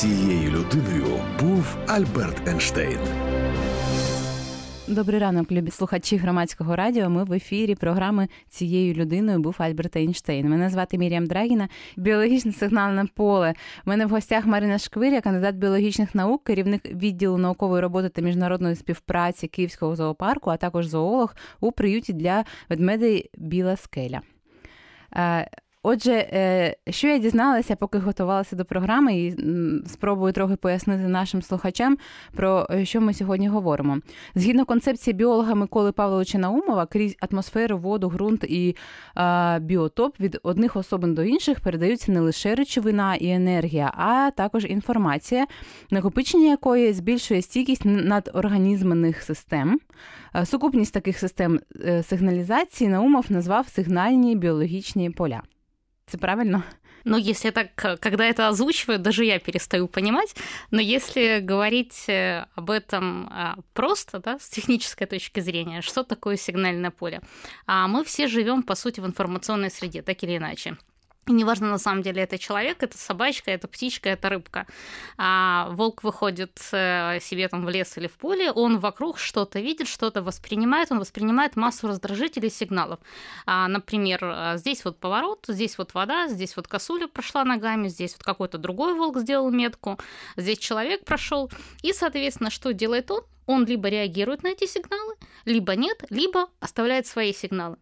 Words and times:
Цією 0.00 0.50
людиною 0.50 1.06
був 1.40 1.76
Альберт 1.86 2.48
Ейнштейн. 2.48 2.98
Добрий 4.88 5.20
ранок, 5.20 5.52
любі 5.52 5.70
слухачі 5.70 6.16
громадського 6.16 6.76
радіо. 6.76 7.10
Ми 7.10 7.24
в 7.24 7.32
ефірі 7.32 7.74
програми 7.74 8.28
цією 8.48 8.94
людиною 8.94 9.38
був 9.38 9.56
Альберт 9.58 9.96
Ейнштейн. 9.96 10.48
Мене 10.48 10.70
звати 10.70 10.98
Мір'ям 10.98 11.26
Драгіна, 11.26 11.68
біологічне 11.96 12.52
сигнальне 12.52 13.04
поле. 13.14 13.54
У 13.86 13.90
мене 13.90 14.06
в 14.06 14.08
гостях 14.08 14.46
Марина 14.46 14.78
Шквиря, 14.78 15.20
кандидат 15.20 15.54
біологічних 15.56 16.14
наук, 16.14 16.44
керівник 16.44 16.86
відділу 16.86 17.38
наукової 17.38 17.82
роботи 17.82 18.08
та 18.08 18.22
міжнародної 18.22 18.76
співпраці 18.76 19.48
Київського 19.48 19.96
зоопарку, 19.96 20.50
а 20.50 20.56
також 20.56 20.86
зоолог 20.86 21.34
у 21.60 21.72
приюті 21.72 22.12
для 22.12 22.44
ведмедей 22.68 23.30
Біла 23.38 23.76
Скеля. 23.76 24.20
Е, 25.84 25.88
Отже, 25.88 26.12
е, 26.12 26.76
що 26.90 27.08
я 27.08 27.18
дізналася, 27.18 27.76
поки 27.76 27.98
готувалася 27.98 28.56
до 28.56 28.64
програми, 28.64 29.16
і 29.16 29.36
спробую 29.86 30.32
трохи 30.32 30.56
пояснити 30.56 31.08
нашим 31.08 31.42
слухачам, 31.42 31.98
про 32.32 32.66
е, 32.70 32.84
що 32.84 33.00
ми 33.00 33.14
сьогодні 33.14 33.48
говоримо. 33.48 33.98
Згідно 34.34 34.64
концепції 34.64 35.14
біолога 35.14 35.54
Миколи 35.54 35.92
Павловича 35.92 36.38
Наумова, 36.38 36.86
крізь 36.86 37.16
атмосферу, 37.20 37.78
воду, 37.78 38.08
ґрунт 38.08 38.44
і 38.44 38.76
біотоп 39.60 40.20
від 40.20 40.38
одних 40.42 40.76
особин 40.76 41.14
до 41.14 41.22
інших 41.22 41.60
передаються 41.60 42.12
не 42.12 42.20
лише 42.20 42.54
речовина 42.54 43.14
і 43.14 43.28
енергія, 43.28 43.92
а 43.96 44.30
також 44.36 44.64
інформація, 44.64 45.46
накопичення 45.90 46.48
якої 46.48 46.92
збільшує 46.92 47.42
стійкість 47.42 47.84
надорганізмених 47.84 49.22
систем. 49.22 49.80
Сукупність 50.44 50.94
таких 50.94 51.18
систем 51.18 51.60
е, 51.84 52.02
сигналізації 52.02 52.90
Наумов 52.90 53.26
назвав 53.28 53.68
сигнальні 53.68 54.36
біологічні 54.36 55.10
поля. 55.10 55.42
Это 56.10 56.18
правильно? 56.18 56.64
Ну, 57.04 57.16
если 57.16 57.50
так, 57.50 57.68
когда 57.76 58.26
это 58.26 58.48
озвучивают, 58.48 59.00
даже 59.00 59.24
я 59.24 59.38
перестаю 59.38 59.86
понимать. 59.86 60.34
Но 60.72 60.80
если 60.80 61.38
говорить 61.38 62.08
э, 62.08 62.46
об 62.56 62.68
этом 62.68 63.28
а, 63.30 63.58
просто, 63.74 64.18
да, 64.18 64.36
с 64.40 64.48
технической 64.48 65.06
точки 65.06 65.38
зрения, 65.38 65.82
что 65.82 66.02
такое 66.02 66.36
сигнальное 66.36 66.90
поле? 66.90 67.20
А 67.64 67.86
мы 67.86 68.04
все 68.04 68.26
живем, 68.26 68.64
по 68.64 68.74
сути, 68.74 68.98
в 68.98 69.06
информационной 69.06 69.70
среде, 69.70 70.02
так 70.02 70.20
или 70.24 70.36
иначе. 70.36 70.76
Неважно, 71.30 71.68
на 71.70 71.78
самом 71.78 72.02
деле, 72.02 72.22
это 72.22 72.38
человек, 72.38 72.82
это 72.82 72.98
собачка, 72.98 73.50
это 73.50 73.68
птичка, 73.68 74.08
это 74.08 74.28
рыбка. 74.28 74.66
А 75.16 75.68
волк 75.70 76.02
выходит 76.02 76.58
э, 76.72 77.18
себе 77.20 77.48
там 77.48 77.64
в 77.64 77.68
лес 77.68 77.96
или 77.96 78.08
в 78.08 78.12
поле, 78.12 78.50
он 78.50 78.78
вокруг 78.78 79.18
что-то 79.18 79.60
видит, 79.60 79.86
что-то 79.86 80.22
воспринимает, 80.22 80.90
он 80.90 80.98
воспринимает 80.98 81.56
массу 81.56 81.86
раздражителей 81.86 82.50
сигналов. 82.50 82.98
А, 83.46 83.68
например, 83.68 84.20
э, 84.22 84.52
здесь 84.56 84.84
вот 84.84 84.98
поворот, 84.98 85.44
здесь 85.48 85.78
вот 85.78 85.94
вода, 85.94 86.28
здесь 86.28 86.56
вот 86.56 86.66
косуля 86.66 87.06
прошла 87.06 87.44
ногами, 87.44 87.88
здесь 87.88 88.14
вот 88.14 88.24
какой-то 88.24 88.58
другой 88.58 88.94
волк 88.94 89.18
сделал 89.18 89.50
метку, 89.50 89.98
здесь 90.36 90.58
человек 90.58 91.04
прошел. 91.04 91.50
И, 91.82 91.92
соответственно, 91.92 92.50
что 92.50 92.72
делает 92.72 93.10
он? 93.10 93.22
Он 93.46 93.66
либо 93.66 93.88
реагирует 93.88 94.42
на 94.42 94.48
эти 94.48 94.66
сигналы, 94.66 95.14
либо 95.44 95.74
нет, 95.76 96.04
либо 96.10 96.48
оставляет 96.60 97.06
свои 97.06 97.32
сигналы 97.32 97.76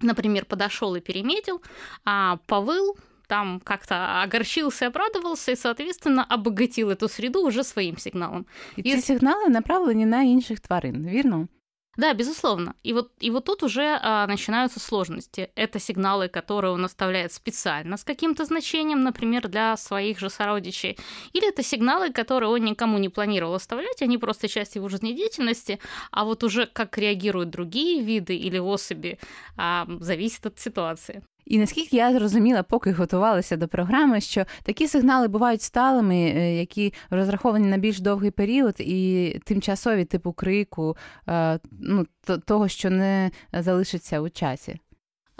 например, 0.00 0.44
подошел 0.44 0.96
и 0.96 1.00
переметил, 1.00 1.62
а 2.04 2.36
повыл, 2.46 2.96
там 3.26 3.60
как-то 3.64 4.22
огорчился, 4.22 4.86
обрадовался 4.86 5.52
и, 5.52 5.56
соответственно, 5.56 6.24
обогатил 6.24 6.90
эту 6.90 7.08
среду 7.08 7.46
уже 7.46 7.64
своим 7.64 7.98
сигналом. 7.98 8.46
І 8.76 8.82
ці 8.82 9.00
сигнали 9.00 9.48
направлені 9.48 10.06
на 10.06 10.22
інших 10.22 10.60
тварин, 10.60 11.06
вірно? 11.06 11.48
Да, 11.97 12.13
безусловно. 12.13 12.73
И 12.83 12.93
вот, 12.93 13.11
и 13.19 13.29
вот 13.29 13.45
тут 13.45 13.63
уже 13.63 13.99
а, 14.01 14.25
начинаются 14.25 14.79
сложности. 14.79 15.51
Это 15.55 15.77
сигналы, 15.77 16.29
которые 16.29 16.71
он 16.71 16.85
оставляет 16.85 17.33
специально 17.33 17.97
с 17.97 18.03
каким-то 18.05 18.45
значением, 18.45 19.03
например, 19.03 19.49
для 19.49 19.75
своих 19.75 20.17
же 20.19 20.29
сородичей. 20.29 20.97
Или 21.33 21.49
это 21.49 21.63
сигналы, 21.63 22.11
которые 22.13 22.49
он 22.49 22.63
никому 22.63 22.97
не 22.97 23.09
планировал 23.09 23.55
оставлять, 23.55 24.01
они 24.01 24.17
просто 24.17 24.47
часть 24.47 24.75
его 24.75 24.87
жизнедеятельности, 24.87 25.79
а 26.11 26.23
вот 26.23 26.43
уже 26.45 26.65
как 26.65 26.97
реагируют 26.97 27.49
другие 27.49 28.01
виды 28.01 28.37
или 28.37 28.57
особи, 28.57 29.19
а, 29.57 29.85
зависит 29.99 30.45
от 30.45 30.59
ситуации. 30.59 31.23
І 31.45 31.57
наскільки 31.57 31.97
я 31.97 32.13
зрозуміла, 32.13 32.63
поки 32.63 32.91
готувалася 32.91 33.57
до 33.57 33.67
програми, 33.67 34.21
що 34.21 34.45
такі 34.63 34.87
сигнали 34.87 35.27
бувають 35.27 35.61
сталими, 35.61 36.15
е, 36.15 36.59
які 36.59 36.93
розраховані 37.09 37.67
на 37.67 37.77
більш 37.77 37.99
довгий 37.99 38.31
період, 38.31 38.75
і 38.79 39.41
тимчасові, 39.45 40.05
типу 40.05 40.33
крику, 40.33 40.97
е, 41.29 41.59
ну 41.79 42.05
того, 42.45 42.67
що 42.67 42.89
не 42.89 43.31
залишиться 43.53 44.21
у 44.21 44.29
часі. 44.29 44.79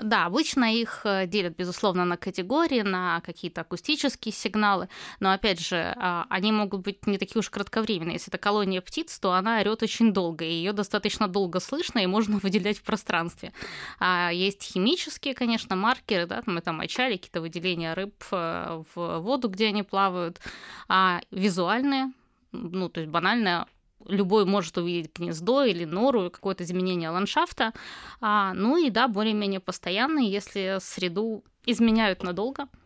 Да, 0.02 0.26
обычно 0.26 0.74
их 0.74 1.02
э, 1.04 1.28
делят, 1.28 1.56
безусловно, 1.56 2.06
на 2.06 2.18
категории, 2.18 2.82
на 2.82 3.22
какие-то 3.22 3.62
акустические 3.62 4.34
сигналы, 4.34 4.90
но, 5.20 5.32
опять 5.32 5.60
же, 5.60 5.94
а, 5.98 6.26
они 6.30 6.52
могут 6.52 6.82
быть 6.82 7.06
не 7.06 7.20
такие 7.20 7.40
уж 7.40 7.50
кратковременные. 7.50 8.14
Если 8.16 8.30
это 8.30 8.40
колония 8.40 8.82
птиц, 8.82 9.20
то 9.20 9.34
она 9.34 9.60
орет 9.60 9.84
очень 9.84 10.12
долго, 10.12 10.44
и 10.44 10.52
ее 10.52 10.74
достаточно 10.74 11.28
долго 11.28 11.60
слышно, 11.60 12.00
и 12.00 12.08
можно 12.08 12.38
выделять 12.44 12.80
в 12.80 12.84
пространстве. 12.84 13.54
А 14.00 14.32
есть 14.32 14.64
химические, 14.64 15.36
конечно, 15.36 15.76
маркеры, 15.76 16.26
да, 16.26 16.42
там 16.42 16.58
это 16.58 16.72
мочали, 16.72 17.18
какие-то 17.18 17.42
выделения 17.42 17.94
рыб 17.94 18.16
э, 18.32 18.84
в 18.96 19.20
воду, 19.20 19.50
где 19.50 19.68
они 19.68 19.84
плавают, 19.84 20.40
а 20.88 21.22
визуальные, 21.30 22.12
ну, 22.52 22.90
то 22.90 23.02
есть 23.02 23.12
банально 23.12 23.68
любой 24.08 24.46
может 24.46 24.78
увидеть 24.78 25.12
гнездо 25.16 25.64
или 25.64 25.86
нору, 25.86 26.30
какое-то 26.30 26.64
изменение 26.64 27.10
ландшафта. 27.10 27.74
А, 28.20 28.54
ну 28.54 28.78
и 28.78 28.90
да, 28.90 29.08
более-менее 29.08 29.60
постоянные, 29.60 30.32
если 30.32 30.78
среду 30.80 31.44
изменяют 31.66 32.24
надолго– 32.24 32.68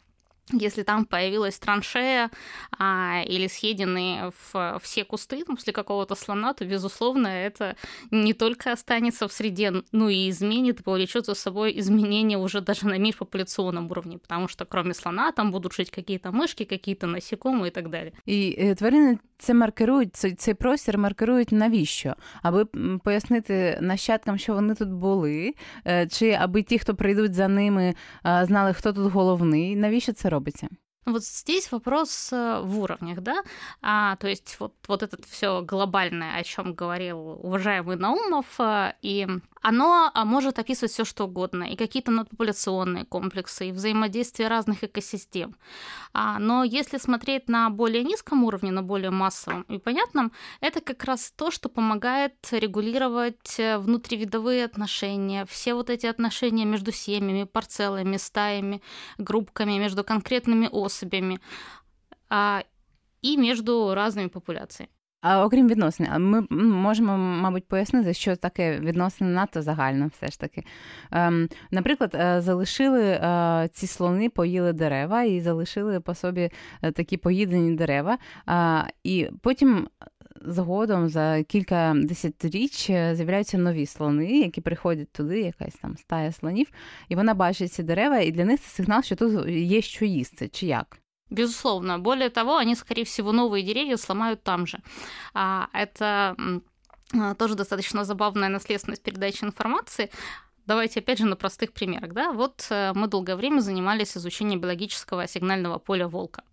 если 0.53 0.83
там 0.83 1.05
появилась 1.05 1.59
траншея 1.59 2.31
а, 2.79 3.23
или 3.27 3.47
съедены 3.47 4.33
в, 4.53 4.79
все 4.83 5.05
кусты 5.05 5.45
после 5.45 5.73
какого-то 5.73 6.15
слона, 6.15 6.55
то, 6.55 6.65
безусловно, 6.65 7.29
это 7.29 7.77
не 8.11 8.35
только 8.35 8.73
останется 8.73 9.29
в 9.29 9.33
среде, 9.33 9.73
но 9.93 10.09
и 10.09 10.29
изменит, 10.31 10.85
повлечет 10.85 11.27
за 11.27 11.35
собой 11.35 11.79
изменения 11.79 12.39
уже 12.39 12.61
даже 12.61 12.87
на 12.87 12.97
міжпопуляційному 12.97 13.89
уровне, 13.91 14.19
потому 14.19 14.49
что 14.49 14.67
кроме 14.67 14.95
слона 14.95 15.33
там 15.33 15.51
будут 15.51 15.73
жить 15.73 15.91
какие-то 15.91 16.31
мышки, 16.31 16.65
какие-то 16.65 17.07
насекомые 17.07 17.69
и 17.69 17.71
так 17.71 17.89
далі. 17.89 18.13
І 18.27 18.75
тварини 18.79 19.19
це 19.39 19.55
маркирують, 19.55 20.17
цей, 20.17 20.35
цей 20.35 20.55
простір 20.55 20.99
маркирують 20.99 21.53
навіщо? 21.53 22.15
Аби 22.43 22.65
пояснити 23.05 23.79
нащадкам, 23.81 24.39
що 24.39 24.55
вони 24.55 24.75
тут 24.75 24.89
були, 24.89 25.55
чи 26.11 26.31
аби 26.31 26.63
ті, 26.63 26.79
хто 26.79 26.95
прийдуть 26.95 27.35
за 27.35 27.49
ними, 27.49 27.95
знали, 28.25 28.73
хто 28.73 28.93
тут 28.93 29.13
головний, 29.13 29.77
навіщо 29.77 30.13
це 30.13 30.29
Робиться? 30.36 30.68
Вот 31.06 31.24
здесь 31.24 31.72
вопрос 31.72 32.34
э, 32.34 32.62
в 32.64 32.80
уровнях, 32.80 33.22
да, 33.22 33.44
а, 33.82 34.16
то 34.16 34.28
есть 34.28 34.58
вот, 34.60 34.74
вот 34.88 35.04
это 35.04 35.18
все 35.30 35.62
глобальное, 35.62 36.36
о 36.36 36.44
чем 36.44 36.74
говорил 36.74 37.20
уважаемый 37.44 37.96
Наумов, 37.96 38.60
э, 38.60 38.96
и 39.04 39.28
оно 39.68 40.12
а, 40.14 40.26
может 40.26 40.60
описывать 40.60 40.92
все 40.92 41.06
что 41.06 41.26
угодно, 41.26 41.64
и 41.64 41.76
какие-то 41.76 42.12
надпопуляционные 42.12 43.04
комплексы, 43.04 43.70
и 43.70 43.72
взаимодействие 43.72 44.48
разных 44.48 44.84
экосистем. 44.84 45.56
А, 46.14 46.38
но 46.38 46.64
если 46.64 47.00
смотреть 47.00 47.50
на 47.50 47.72
более 47.72 48.04
низком 48.04 48.44
уровне, 48.44 48.72
на 48.72 48.84
более 48.84 49.10
массовом 49.10 49.64
и 49.64 49.80
понятном, 49.80 50.32
это 50.62 50.82
как 50.82 51.04
раз 51.04 51.34
то, 51.36 51.50
что 51.50 51.68
помогает 51.68 52.36
регулировать 52.52 53.60
э, 53.60 53.80
внутривидовые 53.80 54.66
отношения, 54.66 55.48
все 55.48 55.74
вот 55.74 55.90
эти 55.90 56.06
отношения 56.06 56.66
между 56.66 56.92
семьями, 56.92 57.46
парцелами, 57.46 58.18
стаями, 58.18 58.84
группками, 59.18 59.80
между 59.80 60.04
конкретными 60.04 60.70
особями 60.72 61.40
а, 62.30 62.64
и 63.24 63.36
между 63.36 63.96
разными 63.96 64.28
популяциями. 64.28 64.95
А 65.28 65.46
окрім 65.46 65.68
відносин, 65.68 66.08
ми 66.20 66.48
можемо, 66.52 67.18
мабуть, 67.18 67.68
пояснити, 67.68 68.14
що 68.14 68.36
таке 68.36 68.80
відносини 68.80 69.30
надто 69.30 69.62
загально, 69.62 70.08
все 70.08 70.28
ж 70.28 70.40
таки. 70.40 70.64
Ем, 71.12 71.50
Наприклад, 71.72 72.16
е, 72.16 72.42
залишили 72.42 73.04
е, 73.04 73.70
ці 73.74 73.88
слони, 73.88 74.30
поїли 74.30 74.74
дерева 74.74 75.24
і 75.24 75.42
залишили 75.42 76.00
по 76.00 76.16
собі 76.16 76.50
е, 76.82 76.92
такі 76.92 77.18
поїдені 77.18 77.76
дерева. 77.76 78.18
Е, 78.50 78.92
і 79.04 79.30
потім. 79.42 79.88
Згодом 80.48 81.10
за 81.10 81.44
кілька 81.44 81.94
десятиріч 81.96 82.86
з'являються 82.88 83.58
нові 83.58 83.86
слони, 83.86 84.40
які 84.40 84.62
приходять 84.62 85.12
туди, 85.12 85.42
якась 85.42 85.76
там 85.76 85.98
стая 85.98 86.32
слонів, 86.32 86.68
і 87.10 87.16
вона 87.16 87.34
бачить 87.34 87.74
ці 87.74 87.84
дерева, 87.84 88.20
і 88.20 88.32
для 88.32 88.46
них 88.46 88.60
це 88.60 88.68
сигнал, 88.68 89.02
що 89.02 89.16
тут 89.16 89.48
є 89.48 89.82
що 89.82 90.06
їсти, 90.06 90.48
чи 90.48 90.66
як. 90.66 91.00
Безусловно. 91.30 92.00
Более 92.00 92.30
того, 92.30 92.58
они, 92.58 92.76
скорее 92.76 93.04
всего, 93.04 93.32
новые 93.32 93.64
деревья 93.64 93.98
сломают 93.98 94.44
там 94.44 94.68
же. 94.68 94.80
А, 95.34 95.70
это 95.74 96.36
а, 97.14 97.36
тоже 97.36 97.56
достаточно 97.56 98.04
забавная 98.04 98.50
наследственность 98.50 99.04
передачи 99.04 99.44
информации. 99.44 100.12
Давайте 100.68 101.00
опять 101.00 101.20
же 101.20 101.26
на 101.26 101.36
простых 101.36 101.74
примерах. 101.74 102.14
Да? 102.14 102.32
Вот 102.32 102.66
э, 102.72 102.92
мы 102.96 103.08
долгое 103.08 103.36
время 103.36 103.60
занимались 103.60 104.18
изучением 104.18 104.60
биологического 104.62 105.28
сигнального 105.28 105.78
поля 105.78 106.08
волка. 106.08 106.44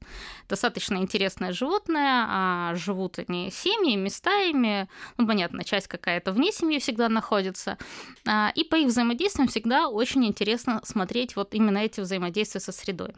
Достаточно 0.48 0.98
интересное 0.98 1.52
животное, 1.52 2.26
а 2.28 2.74
живут 2.74 3.18
они 3.18 3.50
семьями, 3.50 4.08
стаями, 4.08 4.88
ну, 5.16 5.26
понятно, 5.26 5.64
часть 5.64 5.88
какая-то 5.88 6.32
вне 6.32 6.52
семьи 6.52 6.78
всегда 6.78 7.08
находится, 7.08 7.78
а, 8.26 8.52
и 8.54 8.64
по 8.64 8.76
их 8.76 8.88
взаимодействиям 8.88 9.48
всегда 9.48 9.88
очень 9.88 10.26
интересно 10.26 10.82
смотреть 10.84 11.34
вот 11.34 11.54
именно 11.54 11.78
эти 11.78 12.00
взаимодействия 12.00 12.60
со 12.60 12.72
средой. 12.72 13.14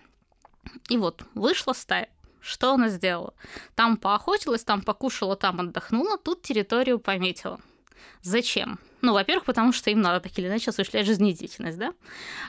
И 0.89 0.97
вот 0.97 1.25
вышла 1.35 1.73
стая. 1.73 2.09
Что 2.41 2.75
она 2.75 2.89
сделала? 2.89 3.33
Там 3.75 3.97
поохотилась, 3.97 4.65
там 4.65 4.83
покушала, 4.83 5.35
там 5.35 5.61
отдохнула, 5.61 6.19
тут 6.19 6.43
территорию 6.43 6.99
пометила. 6.99 7.59
Зачем? 8.23 8.79
Ну, 9.01 9.13
во-первых, 9.13 9.45
потому 9.45 9.73
что 9.73 9.91
им 9.91 10.01
надо 10.01 10.21
так 10.21 10.39
или 10.39 10.49
иначе 10.49 10.71
осуществлять 10.71 11.07
жизнедеятельность, 11.07 11.79
да? 11.79 11.93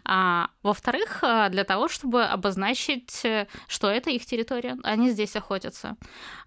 А, 0.06 0.50
во-вторых, 0.63 1.19
а, 1.21 1.50
для 1.50 1.65
того, 1.65 1.89
чтобы 1.89 2.23
обозначить, 2.23 3.25
э, 3.25 3.47
что 3.67 3.89
это 3.89 4.09
их 4.09 4.25
территория, 4.25 4.77
они 4.83 5.09
здесь 5.09 5.35
охотятся. 5.35 5.97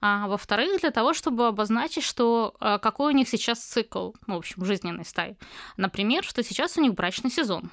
А, 0.01 0.27
во-вторых, 0.29 0.81
для 0.81 0.91
того, 0.91 1.13
чтобы 1.13 1.47
обозначить, 1.47 2.05
что 2.05 2.55
а, 2.59 2.79
какой 2.79 3.13
у 3.13 3.17
них 3.17 3.29
сейчас 3.29 3.59
цикл, 3.59 4.13
ну, 4.27 4.37
в 4.37 4.39
общем, 4.39 4.65
жизненной 4.65 5.05
стаи. 5.05 5.37
Например, 5.77 6.25
что 6.25 6.43
сейчас 6.43 6.79
у 6.79 6.81
них 6.81 6.95
брачный 6.95 7.31
сезон 7.31 7.71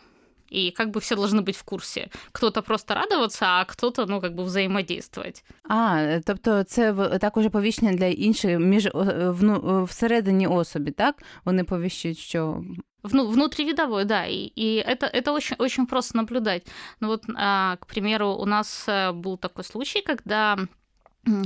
и 0.51 0.71
как 0.71 0.91
бы 0.91 1.01
все 1.01 1.17
должны 1.17 1.43
быть 1.43 1.57
в 1.57 1.63
курсі. 1.63 2.09
Кто-то 2.33 2.63
просто 2.63 2.95
радуватися, 2.95 3.47
а 3.47 3.65
кто-то 3.65 4.07
ну 4.07 4.21
как 4.21 4.35
бы 4.35 4.45
взаємодействувати. 4.45 5.43
А, 5.69 6.19
тобто 6.27 6.63
це 6.63 6.93
також 7.21 7.49
повіщення 7.49 7.93
для 7.93 8.07
інших 8.07 8.59
між 8.59 8.89
вну, 8.95 9.85
всередині 9.85 10.47
особи, 10.47 10.91
так? 10.91 11.23
Вони 11.45 11.65
повіщують, 11.65 12.19
що 12.19 12.65
Вну, 13.03 13.31
внутривидовой, 13.31 14.05
да, 14.05 14.27
и, 14.27 14.53
и 14.59 14.77
это, 14.77 15.07
это 15.07 15.33
очень, 15.33 15.57
очень 15.59 15.87
просто 15.87 16.19
наблюдать. 16.19 16.67
Ну 17.01 17.09
вот, 17.09 17.25
а, 17.35 17.77
к 17.77 17.87
примеру, 17.87 18.35
у 18.35 18.45
нас 18.45 18.89
э, 18.89 19.13
был 19.13 19.39
такой 19.39 19.65
случай, 19.65 20.03
когда 20.03 20.59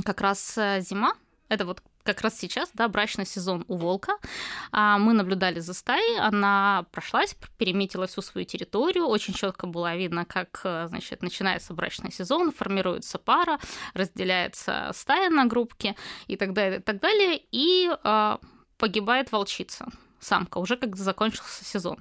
как 0.03 0.21
раз 0.21 0.57
э, 0.57 0.81
зима, 0.81 1.13
это 1.50 1.66
вот 1.66 1.82
как 2.04 2.22
раз 2.22 2.38
сейчас, 2.38 2.70
да, 2.74 2.88
брачный 2.88 3.26
сезон 3.26 3.64
у 3.68 3.76
волка. 3.76 4.12
А 4.72 4.98
мы 4.98 5.12
наблюдали 5.12 5.58
за 5.58 5.74
стаей, 5.74 6.18
она 6.18 6.86
прошлась, 6.92 7.36
переметила 7.58 8.06
всю 8.06 8.22
свою 8.22 8.46
территорию, 8.46 9.06
очень 9.06 9.34
четко 9.34 9.66
было 9.66 9.96
видно, 9.96 10.24
как, 10.24 10.60
э, 10.64 10.86
значит, 10.88 11.22
начинается 11.22 11.74
брачный 11.74 12.12
сезон, 12.12 12.52
формируется 12.52 13.18
пара, 13.18 13.58
разделяется 13.94 14.92
стая 14.94 15.28
на 15.28 15.44
группки 15.46 15.96
и 16.28 16.36
так 16.36 16.52
далее, 16.52 16.78
и 16.78 16.82
так 16.82 17.00
далее, 17.00 17.42
и 17.50 17.90
э, 17.92 18.38
погибает 18.78 19.32
волчица 19.32 19.86
самка, 20.20 20.58
уже 20.58 20.76
как 20.76 20.96
закончился 20.96 21.64
сезон 21.64 21.98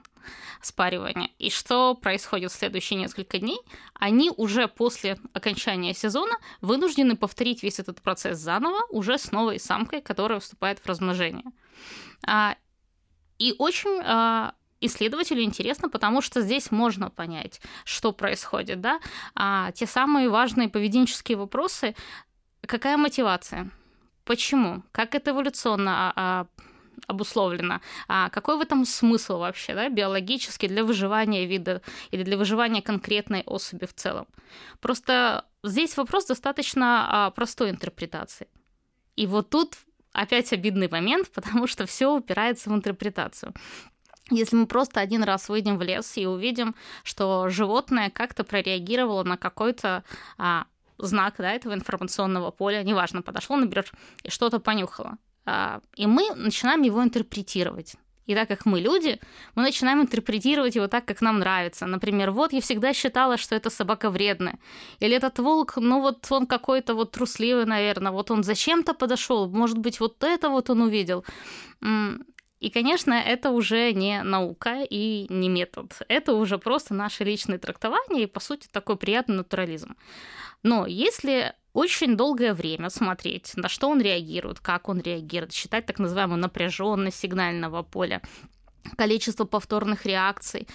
спаривания. 0.61 1.29
И 1.39 1.49
что 1.49 1.95
происходит 1.95 2.51
в 2.51 2.55
следующие 2.55 2.99
несколько 2.99 3.39
дней? 3.39 3.59
Они 3.93 4.31
уже 4.35 4.67
после 4.67 5.17
окончания 5.33 5.93
сезона 5.93 6.35
вынуждены 6.61 7.15
повторить 7.15 7.63
весь 7.63 7.79
этот 7.79 8.01
процесс 8.01 8.37
заново, 8.37 8.81
уже 8.89 9.17
с 9.17 9.31
новой 9.31 9.59
самкой, 9.59 10.01
которая 10.01 10.39
вступает 10.39 10.79
в 10.79 10.85
размножение. 10.85 11.45
А, 12.27 12.55
и 13.37 13.55
очень 13.57 14.01
а, 14.03 14.53
исследователю 14.81 15.41
интересно, 15.41 15.89
потому 15.89 16.21
что 16.21 16.41
здесь 16.41 16.71
можно 16.71 17.09
понять, 17.09 17.61
что 17.85 18.11
происходит, 18.11 18.81
да, 18.81 18.99
а, 19.35 19.71
те 19.71 19.85
самые 19.85 20.29
важные 20.29 20.69
поведенческие 20.69 21.37
вопросы, 21.37 21.95
какая 22.61 22.97
мотивация, 22.97 23.71
почему, 24.25 24.83
как 24.91 25.15
это 25.15 25.31
эволюционно 25.31 26.13
а, 26.15 26.47
обусловлено. 27.07 27.81
А 28.07 28.29
какой 28.29 28.57
в 28.57 28.61
этом 28.61 28.85
смысл 28.85 29.39
вообще, 29.39 29.73
да, 29.73 29.89
биологически 29.89 30.67
для 30.67 30.83
выживания 30.83 31.45
вида 31.45 31.81
или 32.11 32.23
для 32.23 32.37
выживания 32.37 32.81
конкретной 32.81 33.43
особи 33.45 33.85
в 33.85 33.93
целом? 33.93 34.27
Просто 34.79 35.45
здесь 35.63 35.97
вопрос 35.97 36.25
достаточно 36.25 37.07
а, 37.09 37.31
простой 37.31 37.69
интерпретации. 37.69 38.47
И 39.15 39.27
вот 39.27 39.49
тут 39.49 39.75
опять 40.13 40.53
обидный 40.53 40.89
момент, 40.89 41.29
потому 41.33 41.67
что 41.67 41.85
все 41.85 42.13
упирается 42.13 42.69
в 42.69 42.73
интерпретацию. 42.73 43.53
Если 44.31 44.55
мы 44.55 44.67
просто 44.67 44.99
один 44.99 45.23
раз 45.23 45.49
выйдем 45.49 45.77
в 45.77 45.81
лес 45.81 46.15
и 46.15 46.27
увидим, 46.27 46.75
что 47.03 47.49
животное 47.49 48.11
как-то 48.11 48.43
прореагировало 48.43 49.23
на 49.23 49.37
какой-то 49.37 50.03
а, 50.37 50.65
знак 50.99 51.35
да, 51.37 51.51
этого 51.51 51.73
информационного 51.73 52.51
поля, 52.51 52.83
неважно, 52.83 53.21
подошло, 53.21 53.55
например, 53.55 53.89
и 54.23 54.29
что-то 54.29 54.59
понюхало. 54.59 55.17
А, 55.49 55.81
и 55.95 56.05
мы 56.05 56.35
начинаем 56.35 56.83
его 56.83 57.03
интерпретировать. 57.03 57.95
И 58.27 58.35
так 58.35 58.47
как 58.47 58.67
мы 58.67 58.79
люди, 58.79 59.19
мы 59.55 59.63
начинаем 59.63 60.01
интерпретировать 60.01 60.75
его 60.75 60.87
так, 60.87 61.05
как 61.05 61.21
нам 61.21 61.39
нравится. 61.39 61.87
Например, 61.87 62.29
вот 62.29 62.53
я 62.53 62.61
всегда 62.61 62.93
считала, 62.93 63.37
что 63.37 63.55
эта 63.55 63.71
собака 63.71 64.11
вредная. 64.11 64.59
Или 64.99 65.15
этот 65.15 65.39
волк, 65.39 65.77
ну 65.77 66.01
вот 66.01 66.27
он 66.29 66.45
какой-то 66.45 66.93
вот 66.93 67.11
трусливый, 67.11 67.65
наверное. 67.65 68.11
Вот 68.11 68.29
он 68.29 68.43
зачем-то 68.43 68.93
подошел. 68.93 69.49
Может 69.49 69.79
быть, 69.79 69.99
вот 69.99 70.23
это 70.23 70.49
вот 70.49 70.69
он 70.69 70.81
увидел. 70.81 71.25
И, 72.59 72.69
конечно, 72.69 73.13
это 73.13 73.49
уже 73.49 73.93
не 73.93 74.21
наука 74.21 74.83
и 74.87 75.25
не 75.29 75.49
метод. 75.49 75.99
Это 76.07 76.35
уже 76.35 76.59
просто 76.59 76.93
наше 76.93 77.23
личное 77.23 77.57
трактование 77.57 78.23
и, 78.25 78.27
по 78.27 78.39
сути, 78.39 78.67
такой 78.71 78.97
приятный 78.97 79.37
натурализм. 79.37 79.95
Но 80.61 80.85
если 80.85 81.55
очень 81.73 82.17
долгое 82.17 82.53
время 82.53 82.89
смотреть, 82.89 83.53
на 83.55 83.69
что 83.69 83.89
он 83.89 84.01
реагирует, 84.01 84.59
как 84.59 84.89
он 84.89 84.99
реагирует, 84.99 85.53
считать 85.53 85.85
так 85.85 85.99
называемую 85.99 86.39
напряженность 86.39 87.19
сигнального 87.19 87.83
поля, 87.83 88.21
количество 88.97 89.45
повторных 89.45 90.05
реакций, 90.05 90.67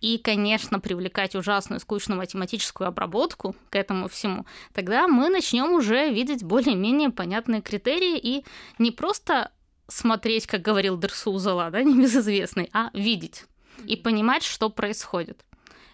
и, 0.00 0.18
конечно, 0.18 0.80
привлекать 0.80 1.36
ужасную 1.36 1.78
скучную 1.78 2.18
математическую 2.18 2.88
обработку 2.88 3.54
к 3.70 3.76
этому 3.76 4.08
всему, 4.08 4.46
тогда 4.74 5.06
мы 5.06 5.28
начнем 5.28 5.72
уже 5.72 6.10
видеть 6.10 6.42
более-менее 6.42 7.10
понятные 7.10 7.62
критерии 7.62 8.18
и 8.18 8.44
не 8.78 8.90
просто 8.90 9.52
смотреть, 9.86 10.48
как 10.48 10.60
говорил 10.60 10.98
Дерсузала, 10.98 11.70
да, 11.70 11.82
небезызвестный, 11.84 12.68
а 12.72 12.90
видеть 12.94 13.46
и 13.86 13.96
понимать, 13.96 14.42
что 14.42 14.70
происходит. 14.70 15.44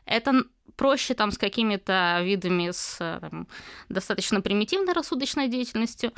Это 0.07 0.45
проще 0.79 1.15
там 1.15 1.33
с 1.33 1.37
какими-то 1.37 2.21
видами 2.23 2.71
с 2.71 2.97
там, 3.21 3.47
достаточно 3.91 4.41
примитивной 4.41 4.95
рассудочной 4.95 5.49
деятельностью. 5.49 6.13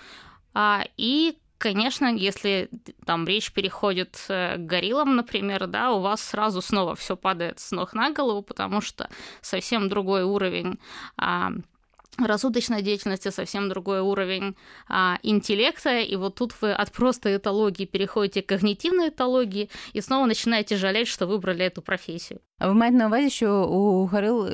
А, 0.52 0.84
и, 0.96 1.38
конечно, 1.58 2.06
если 2.06 2.68
там 3.06 3.26
речь 3.26 3.52
переходит 3.52 4.22
э, 4.28 4.56
к 4.56 4.60
гориллам, 4.60 5.16
например, 5.16 5.66
да, 5.66 5.92
у 5.92 6.00
вас 6.00 6.20
сразу 6.20 6.60
снова 6.60 6.94
все 6.94 7.16
падает 7.16 7.58
с 7.58 7.72
ног 7.72 7.94
на 7.94 8.10
голову, 8.10 8.42
потому 8.42 8.82
что 8.82 9.08
совсем 9.40 9.88
другой 9.88 10.24
уровень 10.24 10.78
а, 11.16 11.52
рассудочной 12.19 12.81
деятельности 12.81 13.29
совсем 13.29 13.69
другой 13.69 13.99
уровень 13.99 14.55
а, 14.87 15.17
интеллекта, 15.23 15.99
и 15.99 16.15
вот 16.15 16.35
тут 16.35 16.53
вы 16.61 16.71
от 16.71 16.91
простой 16.91 17.37
этологии 17.37 17.85
переходите 17.85 18.41
к 18.41 18.45
когнитивной 18.47 19.09
этологии 19.09 19.69
и 19.93 20.01
снова 20.01 20.25
начинаете 20.25 20.77
жалеть, 20.77 21.07
что 21.07 21.27
выбрали 21.27 21.65
эту 21.65 21.81
профессию. 21.81 22.39
А 22.59 22.67
ви 22.67 22.73
маєте 22.73 22.97
на 22.97 23.07
увазі, 23.07 23.29
що 23.29 23.65
у 23.65 24.07
горил 24.07 24.49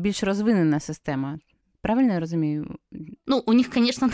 більш 0.00 0.22
розвинена 0.22 0.80
система? 0.80 1.38
Правильно 1.84 2.12
я 2.12 2.20
розумію? 2.20 2.76
Ну, 3.26 3.42
у 3.46 3.52
них, 3.52 3.70
звісно, 3.74 4.10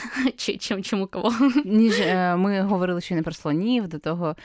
чим, 0.58 0.82
чим 0.82 1.02
у 1.02 1.06
кого. 1.06 1.32
Ніж 1.64 2.00
ми 2.36 2.60
говорили 2.62 3.00
ще 3.00 3.14
не 3.14 3.22
про 3.22 3.32
слонів, 3.32 3.88
до 3.88 3.98
того 3.98 4.36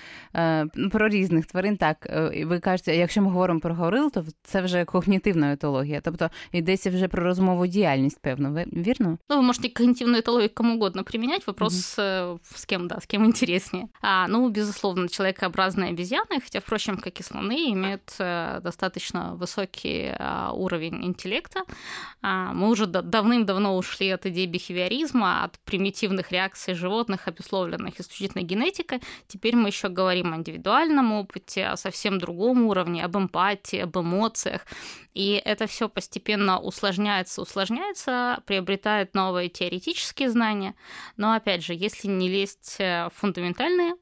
про 0.91 1.09
різних 1.09 1.45
тварин. 1.45 1.77
Так, 1.77 2.07
ви 2.45 2.59
кажете, 2.59 2.95
якщо 2.95 3.21
ми 3.21 3.29
говоримо 3.29 3.59
про 3.59 3.75
горил, 3.75 4.11
то 4.11 4.25
це 4.43 4.61
вже 4.61 4.85
когнітивна 4.85 5.53
етологія, 5.53 6.01
тобто 6.01 6.29
йдеться 6.51 6.89
вже 6.89 7.07
про 7.07 7.23
розмову 7.23 7.67
діяльність, 7.67 8.21
певно, 8.21 8.63
вірно? 8.73 9.17
Ну, 9.29 9.37
вы 9.37 9.41
можете 9.41 9.69
когнитивную 9.69 10.21
этологию 10.21 10.49
кому 10.53 10.75
угодно 10.75 11.03
применять, 11.03 11.47
вопрос 11.47 11.99
mm-hmm. 11.99 12.39
с 12.55 12.65
кем, 12.65 12.87
да, 12.87 12.97
с 12.99 13.05
кем 13.05 13.25
интереснее. 13.25 13.87
А, 14.01 14.27
ну, 14.27 14.49
безусловно, 14.49 15.07
человекообразные 15.07 15.91
обезьяны, 15.91 16.41
хотя, 16.43 16.59
впрочем, 16.59 16.97
как 16.97 17.19
и 17.19 17.23
слоны, 17.23 17.71
имеют 17.71 18.15
достаточно 18.63 19.35
высокий 19.35 20.13
уровень 20.53 21.05
интеллекта. 21.05 21.61
Мы 22.23 22.69
уже 22.69 22.85
давным-давно 23.08 23.76
ушли 23.76 24.10
от 24.10 24.26
идеи 24.26 24.46
бихевиоризма, 24.46 25.44
от 25.44 25.58
примитивных 25.60 26.32
реакций 26.32 26.74
животных, 26.74 27.28
обусловленных 27.28 28.00
исключительно 28.00 28.42
генетикой. 28.42 29.00
Теперь 29.26 29.56
мы 29.56 29.68
еще 29.68 29.88
говорим 29.88 30.32
о 30.32 30.36
индивидуальном 30.36 31.12
опыте, 31.12 31.66
о 31.66 31.76
совсем 31.76 32.18
другом 32.18 32.66
уровне, 32.66 33.04
об 33.04 33.16
эмпатии, 33.16 33.80
об 33.80 33.96
эмоциях. 33.98 34.66
И 35.14 35.40
это 35.44 35.66
все 35.66 35.88
постепенно 35.88 36.60
усложняется, 36.60 37.42
усложняется, 37.42 38.42
приобретает 38.46 39.14
новые 39.14 39.48
теоретические 39.48 40.30
знания. 40.30 40.74
Но 41.16 41.32
опять 41.32 41.64
же, 41.64 41.74
если 41.74 42.08
не 42.08 42.28
лезть 42.28 42.76
в 42.78 43.10
фундаментальные 43.14 43.94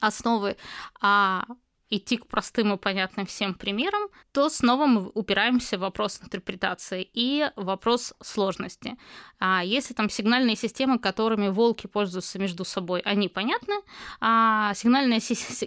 основы, 0.00 0.56
а 1.00 1.44
идти 1.90 2.16
к 2.16 2.26
простым 2.26 2.72
и 2.72 2.76
понятным 2.76 3.26
всем 3.26 3.54
примерам, 3.54 4.08
то 4.32 4.48
снова 4.48 4.86
мы 4.86 5.10
упираемся 5.14 5.78
в 5.78 5.80
вопрос 5.80 6.20
интерпретации 6.22 7.08
и 7.12 7.48
вопрос 7.56 8.14
сложности. 8.22 8.96
А 9.38 9.62
если 9.64 9.94
там 9.94 10.10
сигнальные 10.10 10.56
системы, 10.56 10.98
которыми 10.98 11.48
волки 11.48 11.86
пользуются 11.86 12.38
между 12.38 12.64
собой, 12.64 13.00
они 13.00 13.28
понятны, 13.28 13.74
а 14.20 14.74
сигнальные 14.74 15.20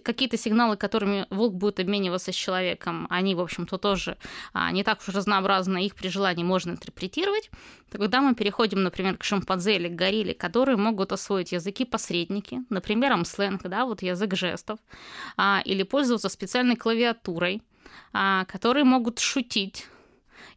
какие-то 0.03 0.37
сигналы, 0.37 0.75
которыми 0.75 1.25
волк 1.29 1.53
будет 1.53 1.79
обмениваться 1.79 2.31
с 2.31 2.35
человеком, 2.35 3.07
они, 3.09 3.35
в 3.35 3.39
общем-то, 3.39 3.77
тоже 3.77 4.17
а, 4.53 4.71
не 4.71 4.83
так 4.83 4.99
уж 4.99 5.15
разнообразны, 5.15 5.85
их 5.85 5.95
при 5.95 6.09
желании 6.09 6.43
можно 6.43 6.71
интерпретировать, 6.71 7.49
Тогда 7.89 8.21
мы 8.21 8.35
переходим, 8.35 8.83
например, 8.83 9.17
к 9.17 9.23
шимпанзе 9.23 9.75
или 9.75 9.87
к 9.87 9.95
горилле, 9.95 10.33
которые 10.33 10.77
могут 10.77 11.11
освоить 11.11 11.51
языки-посредники, 11.51 12.61
например, 12.69 13.09
сленг, 13.25 13.63
да, 13.63 13.85
вот 13.85 14.01
язык 14.03 14.35
жестов, 14.35 14.79
а, 15.35 15.61
или 15.65 15.83
пользоваться 15.83 16.08
специальной 16.28 16.76
клавиатурой, 16.76 17.62
а, 18.12 18.44
которые 18.44 18.84
могут 18.84 19.18
шутить 19.18 19.86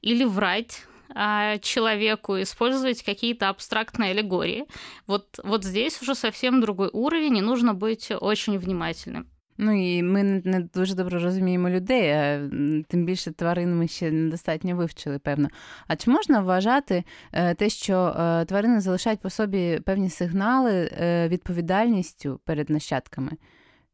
или 0.02 0.24
врать 0.24 0.84
а, 1.16 1.58
человеку, 1.60 2.42
использовать 2.42 3.04
какие-то 3.04 3.50
абстрактные 3.50 4.12
аллегории. 4.12 4.66
Вот, 5.08 5.40
вот 5.44 5.64
здесь 5.64 6.02
уже 6.02 6.16
совсем 6.16 6.62
другой 6.62 6.90
уровень, 6.94 7.38
и 7.38 7.42
нужно 7.42 7.74
быть 7.74 8.12
очень 8.12 8.58
внимательным. 8.58 9.28
Ну 9.58 9.72
і 9.72 10.04
ми 10.04 10.24
не 10.24 10.60
дуже 10.60 10.96
добре 10.96 11.20
розуміємо 11.20 11.70
людей, 11.70 12.12
а 12.12 12.50
тим 12.88 13.06
більше 13.06 13.32
тварин 13.32 13.78
ми 13.78 13.88
ще 13.88 14.12
недостатньо 14.12 14.76
вивчили, 14.76 15.20
певно. 15.20 15.50
А 15.88 15.96
чи 15.96 16.12
можна 16.12 16.40
вважати 16.40 17.04
е, 17.32 17.54
те, 17.54 17.70
що 17.70 18.16
е, 18.20 18.46
тварини 18.46 18.82
залишають 18.82 19.20
по 19.20 19.30
собі 19.30 19.80
певні 19.86 20.10
сигнали 20.10 20.90
е, 20.92 21.28
відповідальністю 21.28 22.40
перед 22.46 22.70
нащадками? 22.70 23.32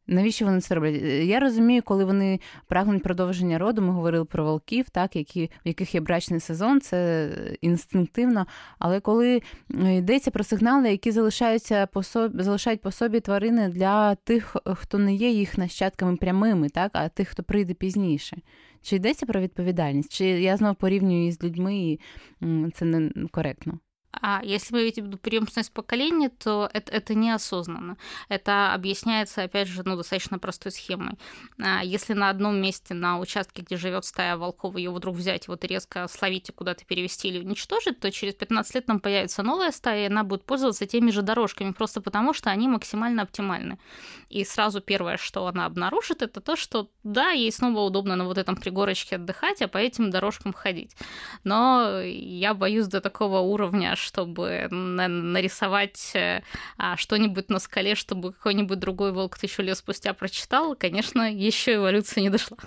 Навіщо 0.08 0.44
вони 0.44 0.60
це 0.60 0.74
роблять? 0.74 1.02
Я 1.24 1.40
розумію, 1.40 1.82
коли 1.84 2.04
вони 2.04 2.40
прагнуть 2.66 3.02
продовження 3.02 3.58
роду, 3.58 3.82
ми 3.82 3.92
говорили 3.92 4.24
про 4.24 4.44
волків, 4.44 4.90
так, 4.90 5.16
які, 5.16 5.50
в 5.64 5.68
яких 5.68 5.94
є 5.94 6.00
брачний 6.00 6.40
сезон, 6.40 6.80
це 6.80 7.28
інстинктивно. 7.60 8.46
Але 8.78 9.00
коли 9.00 9.42
йдеться 9.70 10.30
про 10.30 10.44
сигнали, 10.44 10.90
які 10.90 11.10
залишаються 11.10 11.86
по 11.86 12.02
собі, 12.02 12.42
залишають 12.42 12.80
по 12.80 12.90
собі 12.90 13.20
тварини 13.20 13.68
для 13.68 14.14
тих, 14.14 14.56
хто 14.64 14.98
не 14.98 15.14
є 15.14 15.30
їх 15.30 15.58
нащадками 15.58 16.16
прямими, 16.16 16.68
так, 16.68 16.90
а 16.94 17.08
тих, 17.08 17.28
хто 17.28 17.42
прийде 17.42 17.74
пізніше. 17.74 18.36
Чи 18.82 18.96
йдеться 18.96 19.26
про 19.26 19.40
відповідальність? 19.40 20.12
Чи 20.12 20.24
я 20.26 20.56
знову 20.56 20.74
порівнюю 20.74 21.32
з 21.32 21.42
людьми, 21.42 21.76
і 21.76 22.00
це 22.74 23.10
коректно? 23.30 23.78
А 24.20 24.40
если 24.42 24.75
мы 24.75 24.84
видим 24.84 25.18
преемственность 25.18 25.72
поколений, 25.72 26.28
то 26.28 26.68
это, 26.72 26.92
это 26.92 27.14
неосознанно. 27.14 27.96
Это 28.28 28.72
объясняется, 28.75 29.42
опять 29.42 29.68
же, 29.68 29.82
ну, 29.84 29.96
достаточно 29.96 30.38
простой 30.38 30.72
схемой. 30.72 31.14
А 31.60 31.84
если 31.84 32.14
на 32.14 32.30
одном 32.30 32.60
месте, 32.60 32.94
на 32.94 33.18
участке, 33.18 33.62
где 33.62 33.76
живет 33.76 34.04
стая 34.04 34.37
волков, 34.37 34.76
ее 34.76 34.90
вдруг 34.90 35.16
взять, 35.16 35.48
вот 35.48 35.64
резко 35.64 36.08
словить 36.08 36.48
и 36.48 36.52
куда-то 36.52 36.84
перевести 36.84 37.28
или 37.28 37.38
уничтожить, 37.38 38.00
то 38.00 38.10
через 38.10 38.34
15 38.34 38.75
лет 38.75 38.87
там 38.87 39.00
появится 39.00 39.42
новая 39.42 39.70
стая, 39.72 40.04
и 40.04 40.06
она 40.06 40.25
будет 40.25 40.44
пользоваться 40.44 40.87
теми 40.87 41.10
же 41.10 41.22
дорожками, 41.22 41.72
просто 41.72 42.00
потому 42.00 42.32
что 42.32 42.50
они 42.50 42.68
максимально 42.68 43.22
оптимальны. 43.22 43.78
И 44.28 44.44
сразу 44.44 44.80
первое, 44.80 45.16
что 45.16 45.46
она 45.46 45.66
обнаружит, 45.66 46.22
это 46.22 46.40
то, 46.40 46.56
что 46.56 46.90
да, 47.02 47.30
ей 47.30 47.50
снова 47.52 47.80
удобно 47.80 48.16
на 48.16 48.25
вот 48.25 48.38
этом 48.38 48.56
пригорочке 48.56 49.16
отдыхать, 49.16 49.62
а 49.62 49.68
по 49.68 49.78
этим 49.78 50.10
дорожкам 50.10 50.52
ходить. 50.52 50.96
Но 51.44 52.00
я 52.02 52.54
боюсь 52.54 52.87
до 52.87 53.00
такого 53.00 53.38
уровня, 53.38 53.96
чтобы 54.07 54.67
нарисовать 54.69 56.12
э, 56.15 56.41
а, 56.77 56.97
что-нибудь 56.97 57.50
на 57.50 57.59
скале, 57.59 57.95
чтобы 57.95 58.33
какой-нибудь 58.33 58.79
другой 58.79 59.12
волк 59.12 59.38
тысячу 59.38 59.62
лет 59.62 59.77
спустя 59.77 60.13
прочитал, 60.13 60.75
конечно, 60.75 61.31
еще 61.31 61.75
эволюция 61.75 62.23
не 62.23 62.29
дошла. 62.29 62.57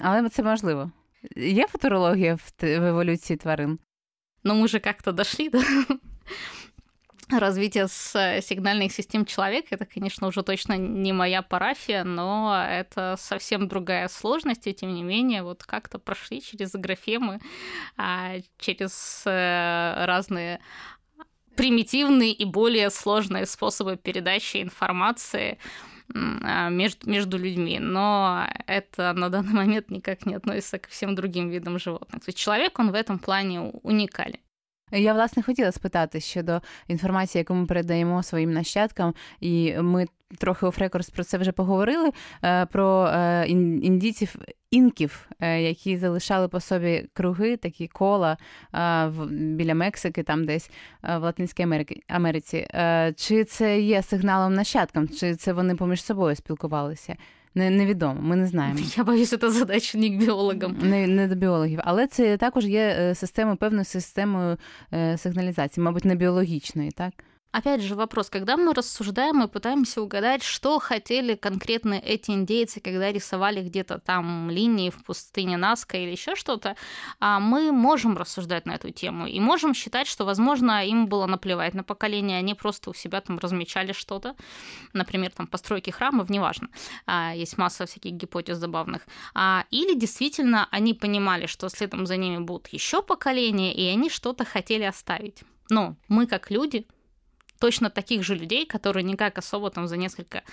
Але 0.00 0.28
це 0.28 0.42
можливо. 0.42 0.90
Є 1.36 1.66
футурологія 1.66 2.34
в, 2.34 2.52
в 2.60 2.84
еволюції 2.84 3.36
тварин? 3.36 3.78
Ну, 4.44 4.54
мы 4.54 4.68
же 4.68 4.80
как-то 4.80 5.12
дошли, 5.12 5.48
да? 5.48 5.62
развитие 7.31 7.87
с 7.87 8.15
э, 8.15 8.41
сигнальных 8.41 8.91
систем 8.91 9.25
человека, 9.25 9.67
это, 9.71 9.85
конечно, 9.85 10.27
уже 10.27 10.43
точно 10.43 10.77
не 10.77 11.13
моя 11.13 11.41
парафия, 11.41 12.03
но 12.03 12.65
это 12.67 13.15
совсем 13.19 13.67
другая 13.67 14.07
сложность, 14.07 14.67
и 14.67 14.73
тем 14.73 14.93
не 14.93 15.03
менее, 15.03 15.43
вот 15.43 15.63
как-то 15.63 15.99
прошли 15.99 16.41
через 16.41 16.71
графемы, 16.71 17.39
а, 17.97 18.35
через 18.57 19.23
э, 19.25 20.05
разные 20.05 20.59
примитивные 21.55 22.31
и 22.31 22.45
более 22.45 22.89
сложные 22.89 23.45
способы 23.45 23.97
передачи 23.97 24.61
информации 24.61 25.59
а, 26.15 26.69
между, 26.69 27.09
между 27.09 27.37
людьми, 27.37 27.79
но 27.79 28.47
это 28.65 29.13
на 29.13 29.29
данный 29.29 29.53
момент 29.53 29.91
никак 29.91 30.25
не 30.25 30.35
относится 30.35 30.79
ко 30.79 30.89
всем 30.89 31.15
другим 31.15 31.49
видам 31.49 31.77
животных. 31.77 32.23
То 32.23 32.29
есть 32.29 32.37
человек, 32.37 32.79
он 32.79 32.91
в 32.91 32.95
этом 32.95 33.19
плане 33.19 33.61
уникален. 33.61 34.39
Я 34.91 35.13
власне 35.13 35.43
хотіла 35.43 35.71
спитати 35.71 36.19
щодо 36.19 36.61
інформації, 36.87 37.39
яку 37.39 37.53
ми 37.53 37.65
передаємо 37.65 38.23
своїм 38.23 38.53
нащадкам, 38.53 39.13
і 39.39 39.73
ми 39.77 40.05
трохи 40.37 40.65
офрекорс 40.65 41.09
про 41.09 41.23
це 41.23 41.37
вже 41.37 41.51
поговорили. 41.51 42.11
Е, 42.43 42.65
про 42.65 43.07
е, 43.07 43.45
індійців 43.47 44.35
інків, 44.71 45.29
е, 45.39 45.61
які 45.61 45.97
залишали 45.97 46.47
по 46.47 46.59
собі 46.59 47.09
круги, 47.13 47.57
такі 47.57 47.87
кола 47.87 48.37
біля 49.29 49.75
Мексики, 49.75 50.23
там 50.23 50.45
десь 50.45 50.71
в 51.03 51.19
Латинській 51.19 51.67
Америці. 52.07 52.67
Чи 53.15 53.43
це 53.43 53.81
є 53.81 54.01
сигналом 54.03 54.53
нащадкам, 54.53 55.07
чи 55.07 55.35
це 55.35 55.53
вони 55.53 55.75
поміж 55.75 56.03
собою 56.03 56.35
спілкувалися? 56.35 57.15
Не, 57.54 57.70
Невідомо, 57.70 58.20
ми 58.20 58.36
не 58.36 58.46
знаємо. 58.46 58.78
Я 58.96 59.04
боюсь, 59.04 59.28
це 59.28 59.50
задача 59.50 59.98
не 59.98 60.10
к 60.10 60.16
біологам. 60.16 60.76
Не, 60.82 61.06
не 61.06 61.28
до 61.28 61.34
біологів. 61.34 61.80
Але 61.84 62.06
це 62.06 62.36
також 62.36 62.66
є 62.66 63.14
системою, 63.14 63.56
певною 63.56 63.84
системою 63.84 64.56
сигналізації, 65.16 65.84
мабуть, 65.84 66.04
не 66.04 66.14
біологічної, 66.14 66.90
так? 66.90 67.12
Опять 67.51 67.81
же 67.81 67.95
вопрос, 67.95 68.29
когда 68.29 68.57
мы 68.57 68.75
рассуждаем 68.75 69.41
и 69.41 69.47
пытаемся 69.47 70.03
угадать, 70.03 70.43
что 70.43 70.77
хотели 70.77 71.33
конкретно 71.33 71.95
эти 71.95 72.29
индейцы, 72.29 72.79
когда 72.79 73.11
рисовали 73.11 73.63
где-то 73.63 73.97
там 73.97 74.51
линии 74.51 74.91
в 74.91 75.03
пустыне 75.03 75.57
Наска 75.57 75.97
или 75.97 76.11
еще 76.11 76.35
что-то, 76.35 76.75
а 77.19 77.39
мы 77.39 77.71
можем 77.71 78.15
рассуждать 78.17 78.67
на 78.67 78.73
эту 78.73 78.91
тему 78.91 79.25
и 79.25 79.39
можем 79.39 79.73
считать, 79.73 80.05
что, 80.05 80.25
возможно, 80.25 80.85
им 80.85 81.07
было 81.07 81.25
наплевать 81.25 81.73
на 81.73 81.83
поколение, 81.83 82.37
они 82.37 82.53
просто 82.53 82.91
у 82.91 82.93
себя 82.93 83.19
там 83.19 83.39
размечали 83.39 83.93
что-то, 83.93 84.35
например, 84.93 85.31
там 85.31 85.47
постройки 85.47 85.89
храмов, 85.89 86.29
неважно, 86.29 86.69
а, 87.07 87.33
есть 87.33 87.57
масса 87.57 87.87
всяких 87.87 88.11
гипотез 88.11 88.57
забавных. 88.57 89.07
А, 89.33 89.65
или 89.71 89.97
действительно 89.97 90.67
они 90.69 90.93
понимали, 90.93 91.47
что 91.47 91.67
следом 91.69 92.05
за 92.05 92.15
ними 92.15 92.37
будут 92.37 92.67
еще 92.67 93.01
поколения, 93.01 93.73
и 93.73 93.87
они 93.87 94.11
что-то 94.11 94.45
хотели 94.45 94.83
оставить. 94.83 95.41
Но 95.71 95.95
мы 96.07 96.27
как 96.27 96.51
люди 96.51 96.85
точно 97.59 97.89
таких 97.89 98.23
же 98.23 98.35
людей, 98.35 98.65
которые 98.65 99.03
никак 99.03 99.37
особо 99.37 99.69
там 99.69 99.87
за 99.87 99.97
несколько 99.97 100.43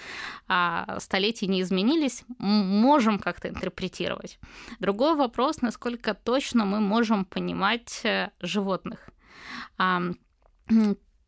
а, 0.49 0.99
столетий 1.01 1.47
не 1.47 1.63
изменились, 1.63 2.25
можем 2.39 3.19
как-то 3.19 3.49
интерпретировать. 3.49 4.39
Другой 4.81 5.15
вопрос, 5.15 5.63
насколько 5.63 6.15
точно 6.15 6.65
мы 6.65 6.81
можем 6.81 7.25
понимать 7.25 8.01
э, 8.05 8.31
животных. 8.41 9.09
А, 9.79 10.03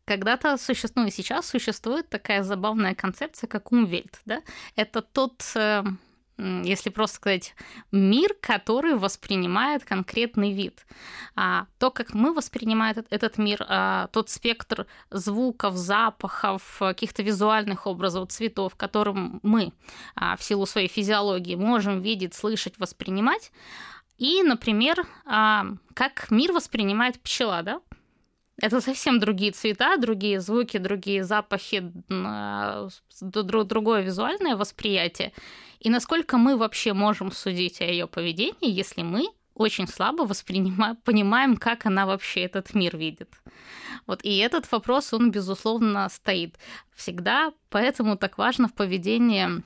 когда-то 0.05 0.57
существует, 0.57 0.95
ну 0.95 1.07
и 1.07 1.11
сейчас 1.11 1.47
существует 1.47 2.09
такая 2.09 2.43
забавная 2.43 2.95
концепция, 2.95 3.47
как 3.47 3.71
умвельт, 3.71 4.21
да? 4.25 4.41
Это 4.75 5.01
тот 5.01 5.43
э, 5.55 5.83
если 6.63 6.89
просто 6.89 7.17
сказать, 7.17 7.55
мир, 7.91 8.35
который 8.39 8.95
воспринимает 8.95 9.83
конкретный 9.83 10.53
вид. 10.53 10.85
А, 11.35 11.67
то, 11.77 11.91
как 11.91 12.13
мы 12.13 12.33
воспринимаем 12.33 13.03
этот, 13.09 13.37
мир, 13.37 13.65
а, 13.67 14.07
тот 14.07 14.29
спектр 14.29 14.87
звуков, 15.11 15.75
запахов, 15.75 16.77
каких-то 16.79 17.23
визуальных 17.23 17.87
образов, 17.87 18.29
цветов, 18.29 18.75
которым 18.75 19.39
мы 19.43 19.73
а, 20.15 20.37
в 20.37 20.43
силу 20.43 20.65
своей 20.65 20.87
физиологии 20.87 21.55
можем 21.55 22.01
видеть, 22.01 22.33
слышать, 22.33 22.79
воспринимать, 22.79 23.51
и, 24.19 24.43
например, 24.43 25.07
а, 25.25 25.65
как 25.93 26.29
мир 26.29 26.51
воспринимает 26.51 27.19
пчела, 27.21 27.63
да? 27.63 27.81
Это 28.61 28.81
совсем 28.81 29.19
другие 29.19 29.51
цвета, 29.51 29.97
другие 29.97 30.41
звуки, 30.41 30.77
другие 30.77 31.23
запахи, 31.23 31.91
а, 32.09 32.89
другое 33.21 34.01
визуальное 34.01 34.55
восприятие. 34.55 35.31
И 35.79 35.89
насколько 35.89 36.37
мы 36.37 36.57
вообще 36.57 36.93
можем 36.93 37.31
судить 37.31 37.81
о 37.81 37.85
ее 37.85 38.07
поведении, 38.07 38.69
если 38.69 39.01
мы 39.01 39.27
очень 39.53 39.87
слабо 39.87 40.23
воспринимаем, 40.23 40.95
понимаем, 40.97 41.57
как 41.57 41.85
она 41.85 42.05
вообще 42.05 42.41
этот 42.41 42.73
мир 42.73 42.97
видит. 42.97 43.29
Вот, 44.07 44.21
и 44.23 44.37
этот 44.37 44.71
вопрос, 44.71 45.13
он, 45.13 45.31
безусловно, 45.31 46.09
стоит 46.09 46.57
всегда, 46.95 47.51
поэтому 47.69 48.17
так 48.17 48.37
важно 48.37 48.67
в 48.67 48.73
поведении 48.73 49.63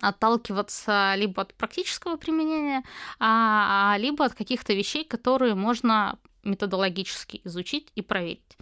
отталкиваться 0.00 1.14
либо 1.16 1.42
от 1.42 1.54
практического 1.54 2.16
применения, 2.16 2.82
а, 3.18 3.96
либо 3.98 4.24
от 4.24 4.34
каких-то 4.34 4.72
вещей, 4.72 5.04
которые 5.04 5.54
можно 5.54 6.18
методологически 6.43 7.41
изучить 7.43 7.91
и 7.95 8.01
проверить. 8.01 8.57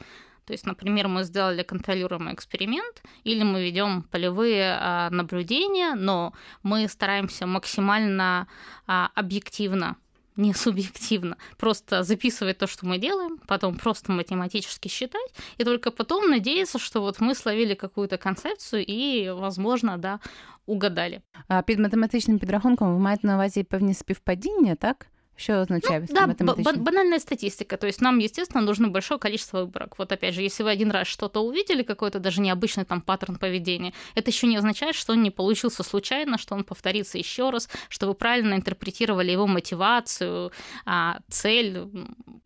То 0.45 0.53
есть, 0.53 0.65
например, 0.65 1.07
мы 1.07 1.23
сделали 1.23 1.63
контролируемый 1.63 2.33
эксперимент, 2.33 3.01
или 3.23 3.43
мы 3.43 3.63
ведем 3.63 4.03
полевые 4.03 4.77
а, 4.79 5.09
наблюдения, 5.09 5.95
но 5.95 6.33
мы 6.63 6.87
стараемся 6.89 7.47
максимально 7.47 8.47
а, 8.85 9.09
объективно 9.15 9.95
не 10.35 10.53
субъективно, 10.53 11.37
просто 11.57 12.03
записывать 12.03 12.57
то, 12.57 12.67
что 12.67 12.87
мы 12.87 12.97
делаем, 12.97 13.39
потом 13.47 13.75
просто 13.75 14.11
математически 14.11 14.87
считать, 14.87 15.33
и 15.59 15.63
только 15.63 15.91
потом 15.91 16.29
надеяться, 16.29 16.79
что 16.79 17.01
вот 17.01 17.19
мы 17.19 17.35
словили 17.35 17.75
какую-то 17.75 18.17
концепцию 18.17 18.83
и, 18.87 19.29
возможно, 19.29 19.97
да, 19.97 20.19
угадали. 20.65 21.21
А 21.47 21.61
під 21.61 21.79
математичним 21.79 22.39
підрахунком 22.39 22.93
ви 22.93 22.99
маєте 22.99 23.27
на 23.27 23.35
увазі 23.35 23.63
певні 23.63 23.93
співпадіння, 23.93 24.75
так? 24.75 25.07
Что 25.37 25.61
означает 25.61 26.09
ну, 26.09 26.15
да, 26.15 26.27
б- 26.27 26.77
банальная 26.77 27.19
статистика. 27.19 27.77
То 27.77 27.87
есть 27.87 28.01
нам, 28.01 28.19
естественно, 28.19 28.61
нужно 28.61 28.89
большое 28.89 29.19
количество 29.19 29.65
выборок. 29.65 29.95
Вот 29.97 30.11
опять 30.11 30.35
же, 30.35 30.41
если 30.43 30.63
вы 30.63 30.69
один 30.69 30.91
раз 30.91 31.07
что-то 31.07 31.43
увидели, 31.43 31.81
какой-то 31.81 32.19
даже 32.19 32.39
необычный 32.39 32.85
там 32.85 33.01
паттерн 33.01 33.35
поведения, 33.35 33.93
это 34.15 34.29
еще 34.29 34.47
не 34.47 34.57
означает, 34.57 34.95
что 34.95 35.13
он 35.13 35.23
не 35.23 35.31
получился 35.31 35.83
случайно, 35.83 36.37
что 36.37 36.55
он 36.55 36.63
повторится 36.63 37.17
еще 37.17 37.49
раз, 37.49 37.67
что 37.89 38.07
вы 38.07 38.13
правильно 38.13 38.53
интерпретировали 38.53 39.31
его 39.31 39.47
мотивацию, 39.47 40.51
а, 40.85 41.17
цель. 41.29 41.79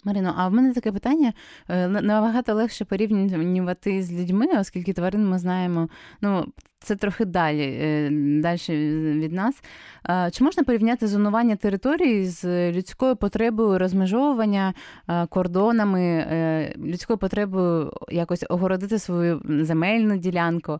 Марино, 0.04 0.34
а 0.38 0.48
в 0.48 0.54
мене 0.54 0.74
таке 0.74 0.92
питання 0.92 1.34
набагато 1.68 2.54
легше 2.54 2.86
порівнювати 2.86 4.04
з 4.04 4.12
людьми, 4.12 4.48
оскільки 4.60 4.94
тварин 4.94 5.30
ми 5.30 5.40
знаємо. 5.40 5.90
Ну 6.22 6.54
це 6.83 6.97
трохи 6.97 7.25
далі, 7.25 8.09
далі 8.43 8.59
від 9.19 9.33
нас. 9.33 9.63
Чи 10.33 10.45
можна 10.45 10.65
порівняти 10.65 11.07
зонування 11.07 11.57
території 11.57 12.25
з 12.25 12.73
людською 12.73 13.17
потребою 13.17 13.79
розмежовування 13.79 14.75
кордонами, 15.29 16.75
людською 16.79 17.19
потребою 17.19 17.93
якось 18.11 18.45
огородити 18.49 18.99
свою 18.99 19.43
земельну 19.49 20.17
ділянку? 20.17 20.79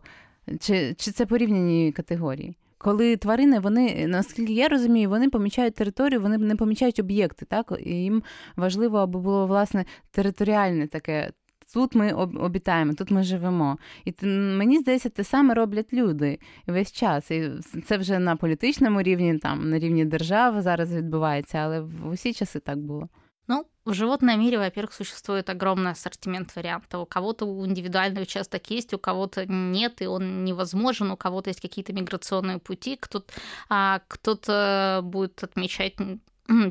Чи, 0.59 0.93
Чи 0.97 1.11
це 1.11 1.25
порівняні 1.25 1.91
категорії? 1.91 2.55
Коли 2.77 3.17
тварини, 3.17 3.59
вони, 3.59 4.07
наскільки 4.07 4.53
я 4.53 4.67
розумію, 4.67 5.09
вони 5.09 5.29
помічають 5.29 5.75
територію, 5.75 6.21
вони 6.21 6.37
не 6.37 6.55
помічають 6.55 6.99
об'єкти, 6.99 7.45
так? 7.45 7.73
І 7.85 7.89
їм 7.89 8.23
важливо, 8.55 8.97
аби 8.97 9.19
було 9.19 9.47
власне 9.47 9.85
територіальне 10.11 10.87
таке 10.87 11.31
Тут 11.74 11.94
ми 11.94 12.12
обітаємо, 12.12 12.94
тут 12.94 13.10
ми 13.10 13.22
живемо. 13.22 13.78
І 14.04 14.26
мені 14.26 14.78
здається, 14.78 15.08
те 15.08 15.24
саме 15.24 15.54
роблять 15.54 15.92
люди 15.92 16.38
весь 16.66 16.92
час. 16.92 17.30
І 17.30 17.50
це 17.86 17.96
вже 17.96 18.18
на 18.18 18.36
політичному 18.36 19.02
рівні, 19.02 19.38
там 19.38 19.70
на 19.70 19.78
рівні 19.78 20.04
держави 20.04 20.62
зараз 20.62 20.94
відбувається, 20.94 21.58
але 21.58 21.80
в 21.80 22.08
усі 22.08 22.32
часи 22.32 22.60
так 22.60 22.78
було. 22.78 23.08
Ну, 23.48 23.66
в 23.86 23.94
животном 23.94 24.38
мире, 24.40 24.58
во-первых, 24.58 24.92
существует 24.92 25.48
огромный 25.48 25.92
ассортимент 25.92 26.54
вариантов. 26.54 27.02
У 27.02 27.06
кого-то 27.06 27.46
индивидуальный 27.66 28.22
участок 28.22 28.70
есть, 28.70 28.92
у 28.92 28.98
кого-то 28.98 29.46
нет, 29.46 30.02
и 30.02 30.06
он 30.06 30.44
невозможен, 30.44 31.10
у 31.10 31.16
кого-то 31.16 31.48
есть 31.48 31.60
какие-то 31.60 31.94
миграционные 31.94 32.58
пути, 32.58 32.96
кто-то, 33.00 33.32
а, 33.70 34.00
кто-то 34.08 35.00
будет 35.02 35.42
отмечать 35.42 35.94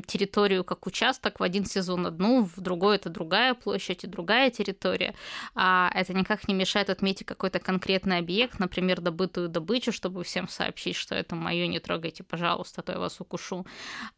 территорию 0.05 0.63
как 0.63 0.85
участок 0.85 1.39
в 1.39 1.43
один 1.43 1.65
сезон 1.65 2.05
одну, 2.05 2.43
в 2.43 2.59
другой 2.61 2.97
это 2.97 3.09
другая 3.09 3.53
площадь 3.53 4.03
и 4.03 4.07
другая 4.07 4.49
территория. 4.51 5.15
А 5.55 5.89
это 5.93 6.13
никак 6.13 6.47
не 6.47 6.53
мешает 6.53 6.89
отметить 6.89 7.25
какой-то 7.25 7.59
конкретный 7.59 8.19
объект, 8.19 8.59
например, 8.59 9.01
добытую 9.01 9.49
добычу, 9.49 9.91
чтобы 9.91 10.23
всем 10.23 10.47
сообщить, 10.47 10.95
что 10.95 11.15
это 11.15 11.35
мое, 11.35 11.67
не 11.67 11.79
трогайте, 11.79 12.23
пожалуйста, 12.23 12.81
а 12.81 12.83
то 12.83 12.91
я 12.93 12.99
вас 12.99 13.19
укушу. 13.19 13.65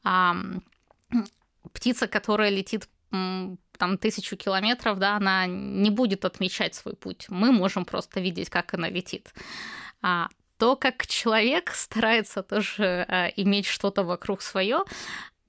А, 0.04 0.36
птица, 1.74 2.08
которая 2.08 2.50
летит 2.50 2.90
там 3.12 3.98
тысячу 3.98 4.36
километров, 4.36 5.00
да, 5.00 5.16
она 5.16 5.46
не 5.48 5.90
будет 5.90 6.26
отмечать 6.26 6.76
свой 6.76 6.96
путь. 6.96 7.28
Мы 7.30 7.52
можем 7.52 7.86
просто 7.86 8.20
видеть, 8.20 8.50
как 8.50 8.74
она 8.74 8.90
летит. 8.90 9.34
А 10.02 10.28
то, 10.58 10.76
как 10.76 11.06
человек 11.08 11.72
старается 11.72 12.44
тоже 12.44 13.06
э, 13.08 13.32
иметь 13.36 13.66
что-то 13.66 14.04
вокруг 14.04 14.42
свое, 14.42 14.84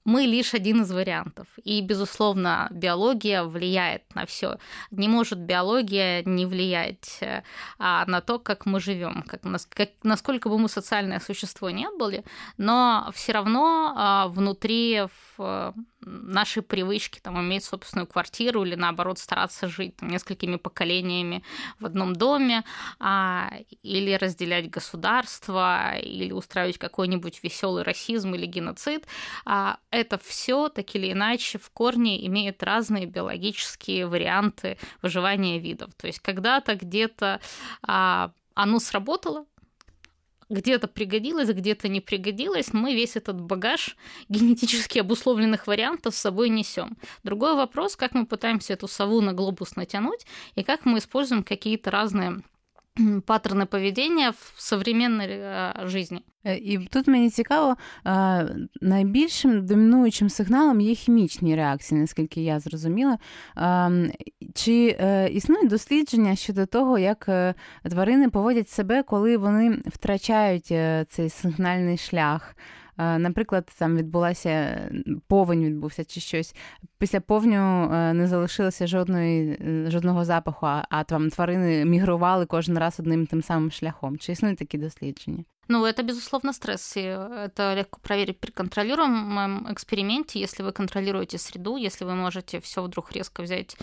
мы 0.07 0.21
лишь 0.21 0.53
один 0.53 0.83
из 0.83 0.91
вариантов. 0.91 1.47
И, 1.65 1.81
безусловно, 1.81 2.67
биология 2.71 3.43
влияет 3.43 4.15
на 4.15 4.25
все. 4.25 4.57
Не 4.91 5.09
может 5.09 5.39
биология 5.39 6.23
не 6.23 6.45
влиять 6.45 7.17
э, 7.21 7.43
а, 7.77 8.05
на 8.05 8.21
то, 8.21 8.39
как 8.39 8.65
мы 8.65 8.79
живем, 8.79 9.23
как, 9.27 9.41
как, 9.69 9.89
насколько 10.03 10.47
бы 10.47 10.57
мы 10.57 10.69
социальное 10.69 11.19
существо 11.19 11.69
не 11.71 11.89
были, 11.99 12.23
но 12.57 13.09
все 13.13 13.33
равно 13.33 13.93
а, 13.97 14.27
внутри 14.29 15.07
в, 15.37 15.73
нашей 16.01 16.61
привычки 16.61 17.19
там, 17.19 17.39
иметь 17.41 17.63
собственную 17.63 18.07
квартиру 18.07 18.63
или 18.63 18.75
наоборот 18.75 19.17
стараться 19.19 19.67
жить 19.67 19.95
там, 19.97 20.09
несколькими 20.09 20.57
поколениями 20.57 21.43
в 21.79 21.85
одном 21.85 22.13
доме, 22.13 22.63
а, 22.99 23.51
или 23.83 24.13
разделять 24.13 24.69
государство, 24.69 25.97
или 25.97 26.31
устраивать 26.31 26.77
какой-нибудь 26.77 27.41
веселый 27.43 27.83
расизм 27.83 28.35
или 28.35 28.45
геноцид, 28.45 29.05
а, 29.45 29.77
это 29.91 30.17
все 30.17 30.69
так 30.69 30.95
или 30.95 31.11
иначе 31.11 31.57
в 31.57 31.69
корне 31.71 32.25
имеет 32.27 32.63
разные 32.63 33.05
биологические 33.05 34.07
варианты 34.07 34.77
выживания 35.01 35.59
видов. 35.59 35.93
То 35.95 36.07
есть 36.07 36.19
когда-то 36.19 36.75
где-то 36.75 37.39
а, 37.81 38.31
оно 38.53 38.79
сработало, 38.79 39.45
где-то 40.49 40.87
пригодилось, 40.87 41.49
где-то 41.49 41.87
не 41.87 42.01
пригодилось, 42.01 42.73
мы 42.73 42.93
весь 42.93 43.15
этот 43.15 43.41
багаж 43.41 43.95
генетически 44.29 44.99
обусловленных 44.99 45.67
вариантов 45.67 46.15
с 46.15 46.19
собой 46.19 46.49
несем. 46.49 46.97
Другой 47.23 47.55
вопрос, 47.55 47.95
как 47.95 48.13
мы 48.13 48.25
пытаемся 48.25 48.73
эту 48.73 48.87
сову 48.87 49.21
на 49.21 49.33
глобус 49.33 49.75
натянуть, 49.75 50.25
и 50.55 50.63
как 50.63 50.85
мы 50.85 50.99
используем 50.99 51.43
какие-то 51.43 51.91
разные 51.91 52.41
паттерни 53.25 53.65
поведіння 53.65 54.29
в 54.29 54.53
современній 54.57 55.39
житті. 55.83 56.21
І 56.61 56.77
тут 56.77 57.07
мені 57.07 57.29
цікаво, 57.29 57.75
найбільшим 58.81 59.65
домінуючим 59.65 60.29
сигналом 60.29 60.81
є 60.81 60.95
хімічні 60.95 61.55
реакції, 61.55 62.01
наскільки 62.01 62.41
я 62.41 62.59
зрозуміла. 62.59 63.17
Чи 64.53 64.97
е, 64.99 65.29
існують 65.29 65.69
дослідження 65.69 66.35
щодо 66.35 66.65
того, 66.65 66.97
як 66.97 67.25
е, 67.29 67.53
тварини 67.89 68.29
поводять 68.29 68.69
себе, 68.69 69.03
коли 69.03 69.37
вони 69.37 69.81
втрачають 69.85 70.71
е, 70.71 71.05
цей 71.09 71.29
сигнальний 71.29 71.97
шлях? 71.97 72.55
Наприклад, 72.96 73.70
там 73.78 73.96
відбулася 73.96 74.88
повень, 75.26 75.64
відбувся 75.64 76.04
чи 76.04 76.20
щось. 76.20 76.54
Після 76.98 77.20
повню 77.20 77.88
не 78.14 78.26
залишилося 78.26 78.86
жодної, 78.86 79.58
жодного 79.90 80.24
запаху, 80.24 80.66
а 80.66 81.04
там 81.04 81.30
тварини 81.30 81.84
мігрували 81.84 82.46
кожен 82.46 82.78
раз 82.78 83.00
одним 83.00 83.26
тим 83.26 83.42
самим 83.42 83.70
шляхом. 83.70 84.18
Чи 84.18 84.32
існують 84.32 84.58
такі 84.58 84.78
дослідження? 84.78 85.44
Ну, 85.68 85.84
это, 85.84 86.02
безусловно, 86.02 86.52
стресс. 86.52 86.96
И 86.96 87.00
это 87.00 87.74
легко 87.74 88.00
проверить 88.02 88.40
при 88.40 88.50
контролируемом 88.50 89.66
эксперименте, 89.68 90.40
если 90.40 90.64
вы 90.64 90.72
контролируете 90.72 91.38
среду, 91.38 91.76
если 91.76 92.04
вы 92.04 92.14
можете 92.14 92.58
все 92.58 92.82
вдруг 92.82 93.12
резко 93.12 93.42
взять 93.42 93.76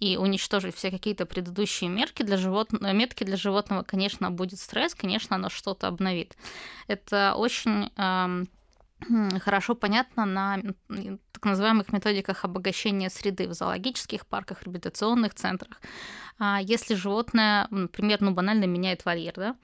и 0.00 0.16
уничтожить 0.16 0.74
все 0.74 0.90
какие-то 0.90 1.26
предыдущие 1.26 1.90
мерки 1.90 2.24
для 2.24 2.36
животного, 2.36 2.92
метки 2.92 3.24
для 3.24 3.36
животного, 3.36 3.82
конечно, 3.82 4.30
будет 4.30 4.58
стресс, 4.58 4.94
конечно, 4.94 5.36
оно 5.36 5.50
что-то 5.50 5.88
обновит. 5.88 6.36
Это 6.88 7.34
очень 7.36 7.90
хорошо 9.39 9.75
понятно 9.75 10.25
на 10.25 10.59
так 11.31 11.45
называемых 11.45 11.91
методиках 11.91 12.45
обогащения 12.45 13.09
среды 13.09 13.47
в 13.47 13.53
зоологических 13.53 14.25
парках, 14.25 14.63
реабилитационных 14.63 15.33
центрах. 15.33 15.81
А 16.39 16.59
если 16.61 16.95
животное, 16.95 17.67
например, 17.71 18.21
ну 18.21 18.31
банально 18.31 18.65
меняет 18.65 19.05
вольер, 19.05 19.33
да, 19.35 19.55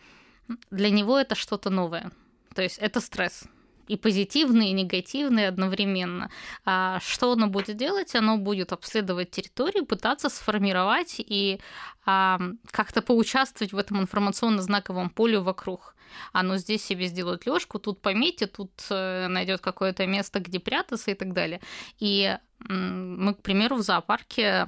для 0.71 0.89
него 0.89 1.17
это 1.17 1.35
что-то 1.35 1.69
новое. 1.69 2.11
То 2.55 2.61
есть 2.61 2.77
это 2.79 2.99
стресс 2.99 3.45
и 3.87 3.95
позитивный, 3.95 4.69
и 4.69 4.73
негативный 4.73 5.47
одновременно. 5.47 6.29
А 6.65 6.99
что 6.99 7.31
оно 7.31 7.47
будет 7.47 7.77
делать? 7.77 8.15
Оно 8.15 8.37
будет 8.37 8.73
обследовать 8.73 9.31
территорию, 9.31 9.85
пытаться 9.85 10.29
сформировать 10.29 11.15
и 11.19 11.59
а, 12.05 12.39
как-то 12.71 13.01
поучаствовать 13.01 13.73
в 13.73 13.77
этом 13.77 14.01
информационно-знаковом 14.01 15.09
поле 15.09 15.39
вокруг. 15.39 15.95
Оно 16.33 16.57
здесь 16.57 16.83
себе 16.83 17.07
сделает 17.07 17.45
лёжку, 17.45 17.79
тут 17.79 18.01
пометит, 18.01 18.53
тут 18.53 18.71
э, 18.89 19.27
найдет 19.27 19.61
какое-то 19.61 20.05
место, 20.05 20.39
где 20.39 20.59
прятаться 20.59 21.11
и 21.11 21.13
так 21.13 21.33
далее. 21.33 21.61
И 21.99 22.37
мы, 22.59 23.33
к 23.33 23.41
примеру, 23.41 23.75
в 23.75 23.81
зоопарке 23.81 24.65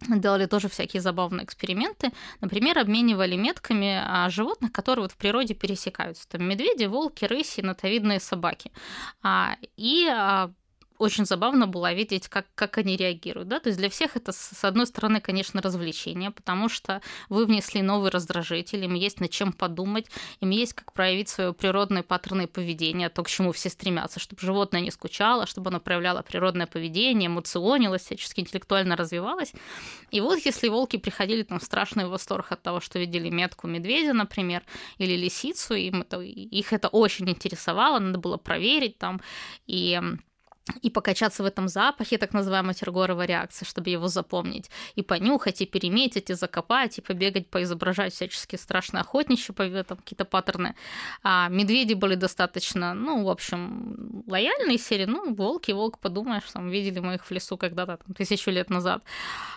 делали 0.00 0.46
тоже 0.46 0.68
всякие 0.68 1.00
забавные 1.00 1.44
эксперименты. 1.44 2.12
Например, 2.40 2.78
обменивали 2.78 3.36
метками 3.36 4.00
а, 4.04 4.28
животных, 4.30 4.72
которые 4.72 5.04
вот 5.04 5.12
в 5.12 5.16
природе 5.16 5.54
пересекаются. 5.54 6.28
Там 6.28 6.44
медведи, 6.44 6.84
волки, 6.84 7.24
рыси, 7.24 7.60
нотовидные 7.60 8.20
собаки. 8.20 8.70
А, 9.22 9.56
и 9.76 10.06
а, 10.06 10.52
очень 10.98 11.24
забавно 11.24 11.66
было 11.66 11.92
видеть, 11.92 12.28
как, 12.28 12.46
как 12.54 12.78
они 12.78 12.96
реагируют. 12.96 13.48
Да? 13.48 13.60
То 13.60 13.68
есть 13.68 13.78
для 13.78 13.88
всех 13.88 14.16
это, 14.16 14.32
с 14.32 14.64
одной 14.64 14.86
стороны, 14.86 15.20
конечно, 15.20 15.62
развлечение, 15.62 16.30
потому 16.30 16.68
что 16.68 17.00
вы 17.28 17.46
внесли 17.46 17.82
новый 17.82 18.10
раздражитель, 18.10 18.84
им 18.84 18.94
есть 18.94 19.20
над 19.20 19.30
чем 19.30 19.52
подумать, 19.52 20.06
им 20.40 20.50
есть 20.50 20.74
как 20.74 20.92
проявить 20.92 21.28
свое 21.28 21.52
природное 21.52 22.02
паттерны 22.02 22.46
поведения, 22.46 23.08
то, 23.08 23.22
к 23.22 23.28
чему 23.28 23.52
все 23.52 23.68
стремятся, 23.68 24.20
чтобы 24.20 24.40
животное 24.40 24.80
не 24.80 24.90
скучало, 24.90 25.46
чтобы 25.46 25.70
оно 25.70 25.80
проявляло 25.80 26.22
природное 26.22 26.66
поведение, 26.66 27.28
эмоционилось, 27.28 28.02
всячески 28.02 28.40
интеллектуально 28.40 28.96
развивалось. 28.96 29.52
И 30.10 30.20
вот 30.20 30.38
если 30.44 30.68
волки 30.68 30.96
приходили 30.96 31.42
там 31.42 31.58
в 31.58 31.64
страшный 31.64 32.06
восторг 32.06 32.52
от 32.52 32.62
того, 32.62 32.80
что 32.80 32.98
видели 32.98 33.30
метку 33.30 33.66
медведя, 33.66 34.12
например, 34.12 34.62
или 34.98 35.16
лисицу, 35.16 35.74
им 35.74 36.02
это, 36.02 36.20
их 36.20 36.72
это 36.72 36.88
очень 36.88 37.28
интересовало, 37.28 37.98
надо 37.98 38.18
было 38.18 38.36
проверить 38.36 38.98
там, 38.98 39.20
и 39.66 40.00
и 40.82 40.90
покачаться 40.90 41.42
в 41.42 41.46
этом 41.46 41.68
запахе, 41.68 42.18
так 42.18 42.32
называемая 42.32 42.74
тергоровая 42.74 43.26
реакция, 43.26 43.66
чтобы 43.66 43.90
его 43.90 44.08
запомнить, 44.08 44.70
и 44.96 45.02
понюхать, 45.02 45.62
и 45.62 45.66
переметить, 45.66 46.30
и 46.30 46.34
закопать, 46.34 46.98
и 46.98 47.00
побегать, 47.00 47.48
поизображать 47.48 48.12
всяческие 48.12 48.58
страшные 48.58 49.02
охотничьи, 49.02 49.54
там 49.54 49.98
какие-то 49.98 50.24
паттерны. 50.24 50.74
А 51.22 51.48
медведи 51.48 51.94
были 51.94 52.16
достаточно, 52.16 52.94
ну, 52.94 53.24
в 53.24 53.30
общем, 53.30 54.24
лояльные 54.26 54.78
серии, 54.78 55.06
ну, 55.06 55.34
волки, 55.34 55.72
волк, 55.72 55.98
подумаешь, 55.98 56.50
там, 56.52 56.68
видели 56.68 56.98
мы 56.98 57.14
их 57.14 57.24
в 57.24 57.30
лесу 57.30 57.56
когда-то, 57.56 57.98
там, 57.98 58.14
тысячу 58.14 58.50
лет 58.50 58.70
назад. 58.70 59.04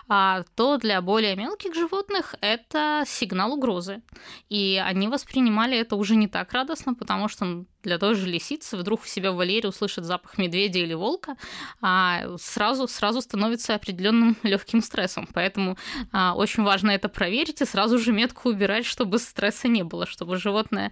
А 0.08 0.44
то 0.54 0.76
для 0.76 1.00
более 1.00 1.34
мелких 1.36 1.74
животных 1.74 2.34
это 2.40 3.04
сигнал 3.06 3.52
угрозы. 3.52 4.02
И 4.48 4.80
они 4.84 5.08
воспринимали 5.08 5.76
это 5.76 5.96
уже 5.96 6.14
не 6.14 6.28
так 6.28 6.52
радостно, 6.52 6.94
потому 6.94 7.28
что 7.28 7.64
для 7.83 7.97
той 7.97 8.15
же 8.15 8.27
лисицы 8.27 8.77
вдруг 8.77 9.03
у 9.03 9.07
себя 9.07 9.31
в 9.31 9.35
вольере 9.35 9.69
услышит 9.69 10.05
запах 10.05 10.37
медведя 10.37 10.79
или 10.79 10.93
волка, 10.93 11.35
а 11.81 12.37
сразу, 12.37 12.87
сразу 12.87 13.21
становится 13.21 13.75
определенным 13.75 14.35
легким 14.43 14.81
стрессом. 14.81 15.27
Поэтому 15.33 15.77
а, 16.11 16.33
очень 16.35 16.63
важно 16.63 16.91
это 16.91 17.09
проверить 17.09 17.61
и 17.61 17.65
сразу 17.65 17.97
же 17.99 18.11
метку 18.11 18.49
убирать, 18.49 18.85
чтобы 18.85 19.19
стресса 19.19 19.67
не 19.67 19.83
было, 19.83 20.05
чтобы 20.05 20.37
животное 20.37 20.91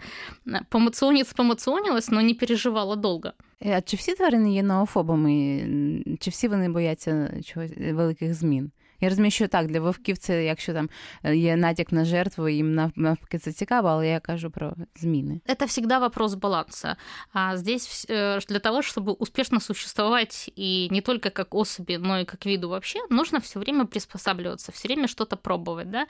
помаціониться 0.69 1.35
помаціонилось, 1.35 2.11
но 2.11 2.21
не 2.21 2.33
переживало 2.33 2.95
долго. 2.95 3.33
А 3.65 3.81
чи 3.81 3.97
всі 3.97 4.13
тварини 4.13 4.53
є 4.53 4.63
ноофобами? 4.63 5.63
Чи 6.19 6.29
всі 6.29 6.47
вони 6.47 6.69
бояться 6.69 7.29
чогось 7.45 7.71
великих 7.77 8.33
змін? 8.33 8.71
Я 9.03 9.09
розумію, 9.09 9.31
що 9.31 9.47
так, 9.47 9.67
для 9.67 9.79
вовків 9.79 10.17
це, 10.17 10.45
якщо 10.45 10.73
там 10.73 10.89
є 11.33 11.55
натяк 11.55 11.91
на 11.91 12.05
жертву, 12.05 12.49
їм 12.49 12.71
навпаки 12.95 13.37
це 13.37 13.51
цікаво, 13.51 13.87
але 13.87 14.07
я 14.07 14.19
кажу 14.19 14.49
про 14.51 14.73
зміны. 14.95 15.41
Это 15.45 15.65
всегда 15.65 15.99
вопрос 15.99 16.33
баланса. 16.33 16.95
А 17.33 17.57
здесь 17.57 18.05
э, 18.09 18.39
для 18.47 18.59
того, 18.59 18.81
чтобы 18.81 19.11
успешно 19.11 19.59
существовать 19.59 20.51
и 20.59 20.87
не 20.91 21.01
только 21.01 21.29
как 21.29 21.55
особи, 21.55 21.97
но 21.97 22.19
и 22.19 22.25
как 22.25 22.45
виду 22.45 22.69
вообще, 22.69 22.99
нужно 23.09 23.39
все 23.39 23.59
время 23.59 23.85
приспосабливаться, 23.85 24.71
все 24.71 24.87
время 24.87 25.07
что-то 25.07 25.35
пробовать, 25.35 25.91
да, 25.91 26.07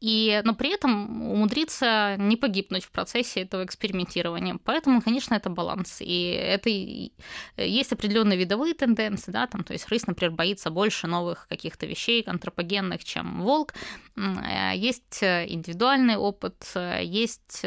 и, 0.00 0.40
но 0.44 0.54
при 0.54 0.70
этом 0.70 1.32
умудриться 1.32 2.16
не 2.16 2.36
погибнуть 2.36 2.84
в 2.84 2.90
процессе 2.90 3.42
этого 3.42 3.64
экспериментирования. 3.64 4.56
Поэтому, 4.64 5.02
конечно, 5.02 5.34
это 5.34 5.50
баланс. 5.50 6.00
И 6.00 6.30
это 6.30 6.70
есть 7.56 7.92
определенные 7.92 8.38
видовые 8.38 8.74
тенденции, 8.74 9.32
да, 9.32 9.46
там, 9.46 9.64
то 9.64 9.72
есть 9.72 9.88
рысь, 9.88 10.06
например, 10.06 10.32
боится 10.32 10.70
больше 10.70 11.08
новых 11.08 11.48
каких-то 11.48 11.86
вещей, 11.86 12.22
антропогенных, 12.31 13.03
чем 13.03 13.41
волк. 13.41 13.73
Э, 14.15 14.71
есть 14.75 15.21
э, 15.21 15.45
индивидуальный 15.47 16.15
опыт, 16.15 16.71
э, 16.75 17.01
есть 17.03 17.65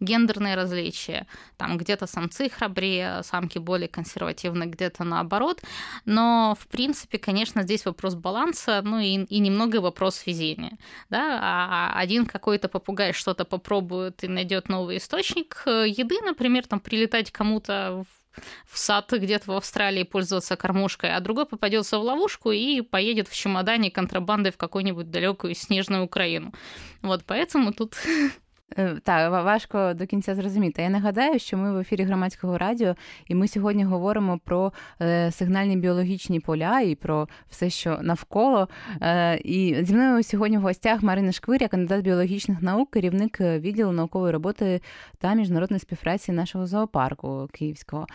гендерные 0.00 0.54
различия. 0.54 1.26
Там 1.56 1.78
где-то 1.78 2.06
самцы 2.06 2.48
храбрее, 2.48 3.22
самки 3.22 3.58
более 3.58 3.88
консервативны, 3.88 4.64
где-то 4.64 5.04
наоборот. 5.04 5.62
Но, 6.04 6.56
в 6.58 6.66
принципе, 6.68 7.18
конечно, 7.18 7.62
здесь 7.62 7.84
вопрос 7.84 8.14
баланса, 8.14 8.80
ну 8.82 8.98
и, 8.98 9.24
и 9.24 9.38
немного 9.38 9.80
вопрос 9.80 10.26
везения. 10.26 10.78
Да? 11.10 11.38
А, 11.42 11.90
а 11.94 11.98
один 11.98 12.26
какой-то 12.26 12.68
попугай 12.68 13.12
что-то 13.12 13.44
попробует 13.44 14.24
и 14.24 14.28
найдет 14.28 14.68
новый 14.68 14.98
источник 14.98 15.62
еды, 15.66 16.20
например, 16.22 16.66
там 16.66 16.80
прилетать 16.80 17.30
кому-то 17.30 18.04
в 18.04 18.23
в 18.66 18.78
сад 18.78 19.12
где-то 19.12 19.52
в 19.52 19.56
Австралии 19.56 20.02
пользоваться 20.02 20.56
кормушкой, 20.56 21.14
а 21.14 21.20
другой 21.20 21.46
попадется 21.46 21.98
в 21.98 22.02
ловушку 22.02 22.50
и 22.50 22.80
поедет 22.80 23.28
в 23.28 23.34
чемодане 23.34 23.90
контрабандой 23.90 24.52
в 24.52 24.56
какую-нибудь 24.56 25.10
далекую 25.10 25.54
снежную 25.54 26.04
Украину. 26.04 26.52
Вот 27.02 27.24
поэтому 27.26 27.72
тут 27.72 27.96
так, 29.02 29.44
важко 29.44 29.94
до 29.94 30.06
кінця 30.06 30.34
зрозуміти. 30.34 30.82
Я 30.82 30.88
нагадаю, 30.88 31.38
що 31.38 31.56
ми 31.56 31.72
в 31.72 31.78
ефірі 31.78 32.02
громадського 32.02 32.58
радіо, 32.58 32.94
і 33.28 33.34
ми 33.34 33.48
сьогодні 33.48 33.84
говоримо 33.84 34.38
про 34.44 34.72
е, 35.00 35.30
сигнальні 35.30 35.76
біологічні 35.76 36.40
поля 36.40 36.80
і 36.80 36.94
про 36.94 37.28
все, 37.50 37.70
що 37.70 37.98
навколо. 38.02 38.68
Е, 39.00 39.36
і 39.44 39.84
зі 39.84 39.94
мною 39.94 40.22
сьогодні 40.22 40.58
в 40.58 40.60
гостях 40.60 41.02
Марина 41.02 41.32
Шквиря, 41.32 41.68
кандидат 41.68 42.04
біологічних 42.04 42.62
наук, 42.62 42.90
керівник 42.90 43.40
відділу 43.40 43.92
наукової 43.92 44.32
роботи 44.32 44.80
та 45.18 45.34
міжнародної 45.34 45.80
співпраці 45.80 46.32
нашого 46.32 46.66
зоопарку 46.66 47.48
Київського. 47.52 48.06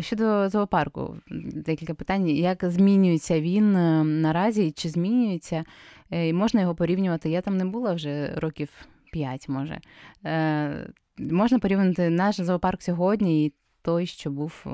Щодо 0.00 0.48
зоопарку, 0.48 1.16
декілька 1.54 1.94
питань: 1.94 2.28
як 2.28 2.64
змінюється 2.64 3.40
він 3.40 3.72
наразі, 4.20 4.70
чи 4.70 4.88
змінюється? 4.88 5.64
І 6.10 6.32
можна 6.32 6.60
його 6.60 6.74
порівнювати? 6.74 7.30
Я 7.30 7.40
там 7.40 7.56
не 7.56 7.64
була 7.64 7.94
вже 7.94 8.32
років. 8.36 8.68
5, 9.11 9.49
може. 9.49 9.79
Е, 10.25 10.87
Можна 11.17 11.59
порівняти 11.59 12.09
наш 12.09 12.35
зоопарк 12.35 12.81
сьогодні 12.81 13.45
і 13.45 13.53
той, 13.81 14.05
що 14.05 14.31
був 14.31 14.65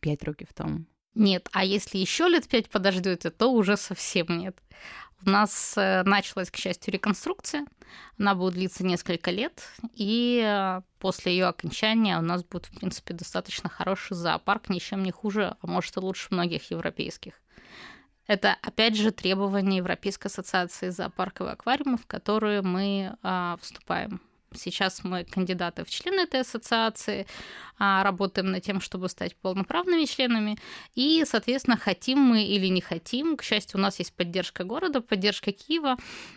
5 0.00 0.24
років 0.24 0.52
тому. 0.52 0.80
Нет, 1.14 1.48
а 1.52 1.64
если 1.64 2.00
еще 2.00 2.28
лет 2.28 2.48
пять 2.48 2.68
подождете, 2.68 3.30
то 3.30 3.52
уже 3.52 3.76
совсем 3.76 4.26
нет. 4.28 4.56
У 5.26 5.30
нас 5.30 5.74
э, 5.76 6.02
началась, 6.02 6.50
к 6.50 6.56
счастью, 6.56 6.92
реконструкция. 6.92 7.66
Она 8.18 8.34
будет 8.34 8.54
длиться 8.54 8.84
несколько 8.84 9.30
лет, 9.30 9.62
и 9.94 10.42
э, 10.44 10.82
после 10.98 11.32
ее 11.32 11.46
окончания 11.46 12.18
у 12.18 12.22
нас 12.22 12.44
будет, 12.44 12.66
в 12.66 12.78
принципе, 12.78 13.14
достаточно 13.14 13.70
хороший 13.70 14.16
зоопарк, 14.16 14.68
ничем 14.68 15.02
не 15.02 15.12
хуже, 15.12 15.56
а 15.60 15.66
может 15.66 15.96
и 15.96 16.00
лучше 16.00 16.28
многих 16.30 16.70
европейских. 16.70 17.40
Это, 18.28 18.56
опять 18.62 18.96
же, 18.96 19.10
требования 19.10 19.78
Европейской 19.78 20.28
ассоциации 20.28 20.90
зоопарков 20.90 21.48
и 21.48 21.50
аквариумов, 21.50 22.02
в 22.02 22.06
которые 22.06 22.62
мы 22.62 23.16
а, 23.22 23.56
вступаем. 23.60 24.20
Сейчас 24.56 25.04
мы 25.04 25.24
кандидаты 25.24 25.84
в 25.84 25.90
члены 25.90 26.22
этой 26.22 26.40
ассоциации, 26.40 27.26
а, 27.78 28.02
работаем 28.04 28.50
над 28.50 28.62
тем, 28.62 28.80
чтобы 28.80 29.08
стать 29.08 29.36
полноправными 29.36 30.04
членами. 30.04 30.56
И, 30.94 31.24
соответственно, 31.26 31.76
хотим 31.76 32.18
мы 32.18 32.44
или 32.44 32.68
не 32.68 32.80
хотим, 32.80 33.36
к 33.36 33.42
счастью, 33.42 33.78
у 33.78 33.82
нас 33.82 33.98
есть 33.98 34.14
поддержка 34.14 34.64
города, 34.64 35.00
поддержка 35.00 35.52
Киева, 35.52 35.96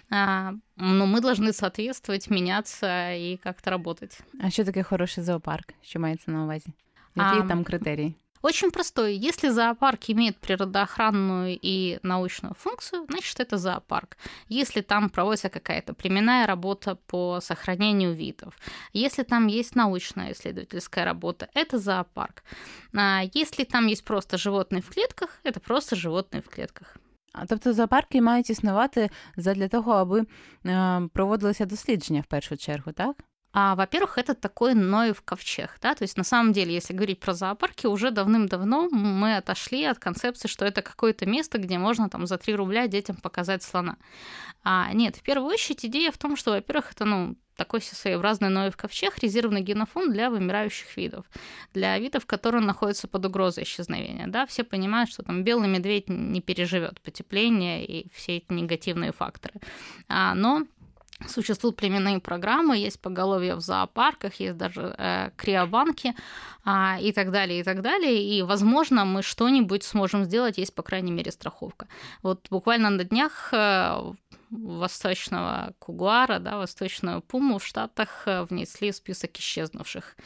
а, 0.09 0.53
но 0.75 1.05
мы 1.05 1.21
должны 1.21 1.53
соответствовать, 1.53 2.29
меняться 2.29 3.13
и 3.13 3.37
как-то 3.37 3.69
работать. 3.69 4.17
А 4.41 4.49
что 4.49 4.65
такое 4.65 4.83
хороший 4.83 5.23
зоопарк? 5.23 5.73
Что 5.81 5.99
мається 5.99 6.31
на 6.31 6.43
увазі? 6.43 6.73
Які 7.15 7.39
а, 7.39 7.47
там 7.47 7.63
критерії? 7.63 8.15
Очень 8.42 8.70
простой. 8.70 9.14
Если 9.14 9.48
зоопарк 9.50 10.00
имеет 10.08 10.36
природоохранную 10.38 11.58
и 11.62 11.98
научную 12.02 12.54
функцию, 12.54 13.06
значит, 13.08 13.40
это 13.40 13.56
зоопарк. 13.56 14.16
Если 14.48 14.80
там 14.80 15.08
проводится 15.10 15.48
какая-то 15.48 15.94
племенная 15.94 16.46
работа 16.46 16.96
по 17.06 17.40
сохранению 17.40 18.14
видов, 18.14 18.54
если 18.92 19.22
там 19.22 19.46
есть 19.46 19.76
научная 19.76 20.32
исследовательская 20.32 21.04
работа, 21.04 21.48
это 21.54 21.78
зоопарк. 21.78 22.42
А 22.96 23.22
если 23.32 23.64
там 23.64 23.86
есть 23.86 24.04
просто 24.04 24.38
животные 24.38 24.82
в 24.82 24.90
клетках, 24.90 25.40
это 25.44 25.60
просто 25.60 25.96
животные 25.96 26.42
в 26.42 26.48
клетках. 26.48 26.96
А 27.32 27.46
тобто 27.46 27.72
зоопарки 27.72 28.20
мають 28.20 28.50
існувати 28.50 29.10
для 29.36 29.68
того, 29.68 29.92
аби 29.92 30.24
проводилися 31.08 31.66
дослідження 31.66 32.20
в 32.20 32.26
першу 32.26 32.56
чергу, 32.56 32.92
так? 32.92 33.16
А, 33.52 33.74
во-первых, 33.74 34.18
это 34.18 34.34
такой 34.34 34.74
Ноев 34.74 35.22
ковчег, 35.22 35.78
да, 35.82 35.94
то 35.94 36.02
есть 36.02 36.16
на 36.16 36.24
самом 36.24 36.52
деле, 36.52 36.72
если 36.72 36.94
говорить 36.94 37.20
про 37.20 37.34
зоопарки, 37.34 37.86
уже 37.86 38.10
давным-давно 38.10 38.88
мы 38.90 39.36
отошли 39.36 39.84
от 39.84 39.98
концепции, 39.98 40.48
что 40.48 40.64
это 40.64 40.80
какое-то 40.80 41.26
место, 41.26 41.58
где 41.58 41.78
можно 41.78 42.08
там 42.08 42.26
за 42.26 42.38
3 42.38 42.54
рубля 42.54 42.86
детям 42.86 43.16
показать 43.16 43.62
слона. 43.62 43.96
А 44.64 44.92
нет, 44.92 45.16
в 45.16 45.22
первую 45.22 45.50
очередь 45.50 45.84
идея 45.84 46.12
в 46.12 46.18
том, 46.18 46.36
что, 46.36 46.52
во-первых, 46.52 46.92
это, 46.92 47.04
ну, 47.04 47.36
такой 47.56 47.82
своеобразный 47.82 48.48
Ноев 48.48 48.76
ковчег, 48.76 49.18
резервный 49.18 49.60
генофонд 49.60 50.12
для 50.12 50.30
вымирающих 50.30 50.96
видов, 50.96 51.26
для 51.74 51.98
видов, 51.98 52.26
которые 52.26 52.62
находятся 52.62 53.08
под 53.08 53.26
угрозой 53.26 53.64
исчезновения. 53.64 54.26
Да? 54.26 54.46
Все 54.46 54.64
понимают, 54.64 55.10
что 55.10 55.22
там 55.22 55.44
белый 55.44 55.68
медведь 55.68 56.08
не 56.08 56.40
переживет 56.40 57.00
потепление 57.02 57.84
и 57.84 58.08
все 58.14 58.38
эти 58.38 58.52
негативные 58.52 59.12
факторы. 59.12 59.60
А, 60.08 60.34
но 60.34 60.66
Существуют 61.28 61.76
племенные 61.76 62.20
программы, 62.20 62.76
есть 62.76 63.00
поголовье 63.00 63.54
в 63.54 63.60
зоопарках, 63.60 64.40
есть 64.40 64.56
даже 64.56 64.94
э, 64.98 65.30
криобанки 65.36 66.14
э, 66.64 67.00
и 67.00 67.12
так 67.12 67.30
далее, 67.30 67.60
и 67.60 67.62
так 67.62 67.82
далее. 67.82 68.22
И, 68.22 68.42
возможно, 68.42 69.04
мы 69.04 69.22
что-нибудь 69.22 69.84
сможем 69.84 70.24
сделать, 70.24 70.58
есть, 70.58 70.74
по 70.74 70.82
крайней 70.82 71.12
мере, 71.12 71.30
страховка. 71.30 71.86
Вот 72.22 72.48
буквально 72.50 72.90
на 72.90 73.04
днях 73.04 73.50
э, 73.52 74.12
восточного 74.50 75.74
кугуара, 75.78 76.38
да, 76.38 76.56
восточную 76.56 77.22
пуму 77.22 77.58
в 77.58 77.64
Штатах 77.64 78.22
э, 78.26 78.42
внесли 78.42 78.90
в 78.90 78.96
список 78.96 79.38
исчезнувших 79.38 80.16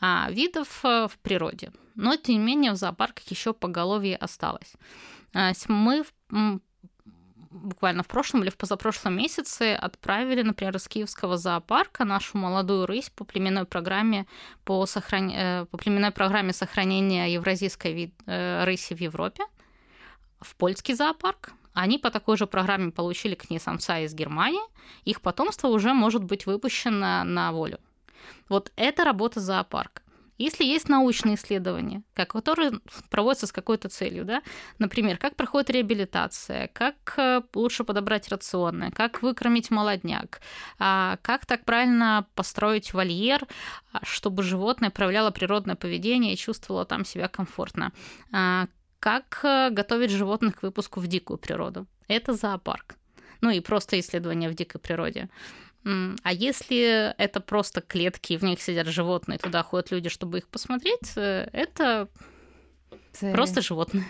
э, 0.00 0.32
видов 0.32 0.80
э, 0.84 1.08
в 1.08 1.18
природе. 1.18 1.72
Но, 1.94 2.16
тем 2.16 2.36
не 2.36 2.40
менее, 2.40 2.72
в 2.72 2.76
зоопарках 2.76 3.30
еще 3.30 3.52
поголовье 3.52 4.16
осталось. 4.16 4.74
Э, 5.34 5.52
мы 5.68 6.04
буквально 7.50 8.02
в 8.02 8.06
прошлом 8.06 8.42
или 8.42 8.50
в 8.50 8.56
позапрошлом 8.56 9.16
месяце 9.16 9.74
отправили, 9.74 10.42
например, 10.42 10.76
из 10.76 10.88
Киевского 10.88 11.36
зоопарка 11.36 12.04
нашу 12.04 12.38
молодую 12.38 12.86
рысь 12.86 13.10
по 13.10 13.24
племенной 13.24 13.64
программе 13.64 14.26
по, 14.64 14.86
сохран... 14.86 15.30
Э, 15.30 15.66
по 15.70 15.78
племенной 15.78 16.10
программе 16.10 16.52
сохранения 16.52 17.32
евразийской 17.32 17.92
вид... 17.92 18.14
Э, 18.26 18.64
рыси 18.64 18.94
в 18.94 19.00
Европе 19.00 19.44
в 20.40 20.54
польский 20.56 20.94
зоопарк. 20.94 21.50
Они 21.74 21.98
по 21.98 22.10
такой 22.10 22.36
же 22.36 22.46
программе 22.46 22.90
получили 22.90 23.34
к 23.34 23.50
ней 23.50 23.58
самца 23.58 24.00
из 24.00 24.14
Германии. 24.14 24.62
Их 25.04 25.20
потомство 25.20 25.68
уже 25.68 25.92
может 25.92 26.24
быть 26.24 26.46
выпущено 26.46 27.24
на 27.24 27.52
волю. 27.52 27.78
Вот 28.48 28.72
это 28.76 29.04
работа 29.04 29.40
зоопарка. 29.40 30.02
Если 30.38 30.64
есть 30.64 30.88
научные 30.88 31.34
исследования, 31.34 32.02
которые 32.14 32.72
проводятся 33.10 33.48
с 33.48 33.52
какой-то 33.52 33.88
целью, 33.88 34.24
да, 34.24 34.42
например, 34.78 35.18
как 35.18 35.34
проходит 35.34 35.70
реабилитация, 35.70 36.68
как 36.68 36.96
э, 37.16 37.42
лучше 37.54 37.82
подобрать 37.84 38.28
рационы, 38.28 38.92
как 38.92 39.22
выкормить 39.22 39.70
молодняк, 39.70 40.40
а, 40.78 41.18
как 41.22 41.44
так 41.44 41.64
правильно 41.64 42.26
построить 42.34 42.94
вольер, 42.94 43.46
а, 43.92 44.04
чтобы 44.04 44.44
животное 44.44 44.90
проявляло 44.90 45.32
природное 45.32 45.74
поведение 45.74 46.34
и 46.34 46.36
чувствовало 46.36 46.84
там 46.84 47.04
себя 47.04 47.26
комфортно, 47.26 47.92
а, 48.32 48.68
как 49.00 49.40
э, 49.42 49.70
готовить 49.70 50.10
животных 50.10 50.56
к 50.56 50.62
выпуску 50.62 51.00
в 51.00 51.06
дикую 51.06 51.38
природу. 51.38 51.86
Это 52.08 52.32
зоопарк. 52.32 52.96
Ну 53.40 53.50
и 53.50 53.60
просто 53.60 53.98
исследования 54.00 54.48
в 54.48 54.54
дикой 54.54 54.80
природе. 54.80 55.28
А 56.23 56.31
если 56.31 57.13
это 57.17 57.41
просто 57.41 57.81
клетки, 57.81 58.37
в 58.37 58.43
них 58.43 58.61
сидят 58.61 58.87
животные, 58.87 59.37
туда 59.37 59.63
ходят 59.63 59.91
люди, 59.91 60.09
чтобы 60.09 60.37
их 60.37 60.47
посмотреть, 60.47 61.17
э, 61.17 61.49
это 61.53 62.07
Це... 63.11 63.31
просто 63.31 63.61
животные. 63.61 64.03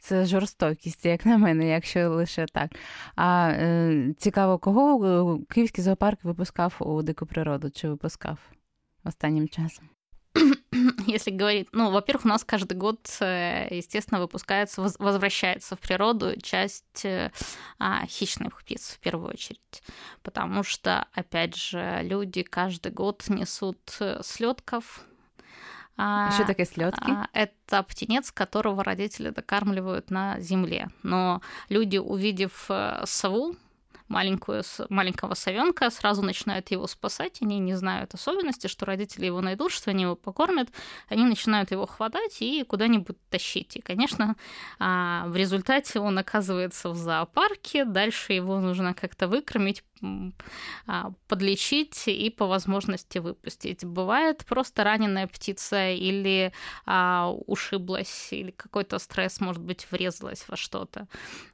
Це 0.00 0.26
жорстокість, 0.26 1.04
як 1.04 1.26
на 1.26 1.38
мене, 1.38 1.68
якщо 1.68 2.10
лише 2.10 2.46
так. 2.46 2.70
А 3.16 3.50
е, 3.50 4.14
цікаво, 4.18 4.58
кого 4.58 5.40
Київський 5.50 5.84
зоопарк 5.84 6.24
випускав 6.24 6.74
у 6.80 7.02
дику 7.02 7.26
природу? 7.26 7.70
Чи 7.70 7.88
випускав 7.88 8.38
останнім 9.04 9.48
часом? 9.48 9.88
если 11.07 11.31
говорить, 11.31 11.69
ну, 11.71 11.91
во-первых, 11.91 12.25
у 12.25 12.29
нас 12.29 12.43
каждый 12.43 12.77
год, 12.77 12.99
э, 13.19 13.67
естественно, 13.71 14.19
выпускается, 14.19 14.81
возвращается 14.99 15.75
в 15.75 15.79
природу 15.79 16.39
часть 16.41 17.05
э, 17.05 17.31
а, 17.79 18.05
хищных 18.05 18.59
птиц 18.59 18.95
в 18.95 18.99
первую 18.99 19.29
очередь, 19.29 19.83
потому 20.21 20.63
что, 20.63 21.07
опять 21.13 21.55
же, 21.55 21.99
люди 22.03 22.43
каждый 22.43 22.91
год 22.91 23.23
несут 23.29 23.79
э, 23.99 24.21
слетков. 24.23 25.05
Что 25.95 26.45
такое 26.47 26.65
слетки? 26.65 27.11
А, 27.11 27.27
это 27.33 27.83
птенец, 27.83 28.31
которого 28.31 28.83
родители 28.83 29.29
докармливают 29.29 30.09
на 30.09 30.39
земле. 30.39 30.89
Но 31.03 31.41
люди, 31.69 31.97
увидев 31.97 32.67
сову, 33.05 33.55
маленькую, 34.13 34.63
маленького 34.89 35.33
совенка, 35.33 35.89
сразу 35.89 36.21
начинают 36.21 36.71
его 36.71 36.87
спасать, 36.87 37.41
они 37.41 37.59
не 37.59 37.73
знают 37.73 38.13
особенности, 38.13 38.67
что 38.67 38.85
родители 38.85 39.25
его 39.25 39.41
найдут, 39.41 39.71
что 39.71 39.89
они 39.89 40.03
его 40.03 40.15
покормят, 40.15 40.69
они 41.09 41.25
начинают 41.25 41.71
его 41.71 41.85
хватать 41.87 42.41
и 42.41 42.63
куда-нибудь 42.63 43.17
тащить. 43.29 43.75
И, 43.75 43.81
конечно, 43.81 44.35
а, 44.79 45.25
в 45.27 45.35
результате 45.35 45.99
он 45.99 46.17
оказывается 46.19 46.89
в 46.89 46.95
зоопарке, 46.95 47.85
дальше 47.85 48.33
его 48.33 48.59
нужно 48.59 48.93
как-то 48.93 49.27
выкормить, 49.27 49.83
подлечить 51.27 52.07
и 52.07 52.29
по 52.29 52.47
возможности 52.47 53.19
выпустить. 53.19 53.85
Бывает 53.85 54.45
просто 54.45 54.83
раненая 54.83 55.27
птица 55.27 55.91
или 55.91 56.53
а, 56.85 57.31
ушиблась, 57.47 58.29
или 58.31 58.51
какой-то 58.51 58.99
стресс, 58.99 59.39
может 59.39 59.61
быть, 59.61 59.87
врезалась 59.91 60.45
во 60.47 60.57
что-то. 60.57 61.07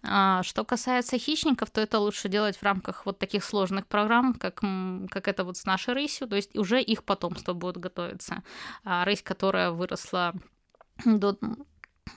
А, 0.04 0.44
что 0.44 0.64
касается 0.64 1.18
хищников, 1.18 1.70
то 1.72 1.82
это 1.82 2.00
лучше 2.00 2.30
делать 2.30 2.58
в 2.58 2.64
рамках 2.64 3.06
вот 3.06 3.20
таких 3.20 3.44
сложных 3.44 3.88
программ, 3.88 4.34
как, 4.34 4.62
как 5.10 5.28
это 5.28 5.44
вот 5.44 5.58
с 5.58 5.66
нашей 5.66 5.94
рысью, 5.94 6.28
то 6.28 6.36
есть 6.36 6.56
уже 6.58 6.82
их 6.82 7.04
потомство 7.04 7.54
будет 7.54 7.78
готовиться. 7.78 8.44
А 8.84 9.06
рысь, 9.06 9.22
которая 9.22 9.72
выросла 9.72 10.34
до 11.06 11.38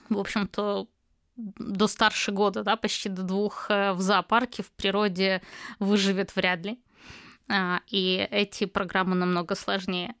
в 0.09 0.17
общем-то, 0.17 0.87
до 1.36 1.88
старше 1.88 2.32
года, 2.32 2.62
да, 2.62 2.76
почти 2.76 3.08
до 3.08 3.22
двух 3.22 3.70
э, 3.70 3.92
в 3.92 4.00
зоопарке, 4.00 4.62
в 4.62 4.70
природе 4.70 5.40
выживет 5.78 6.34
вряд 6.36 6.66
ли. 6.66 6.78
А, 7.48 7.80
и 7.86 8.28
эти 8.30 8.66
программы 8.66 9.14
намного 9.14 9.54
сложнее. 9.54 10.14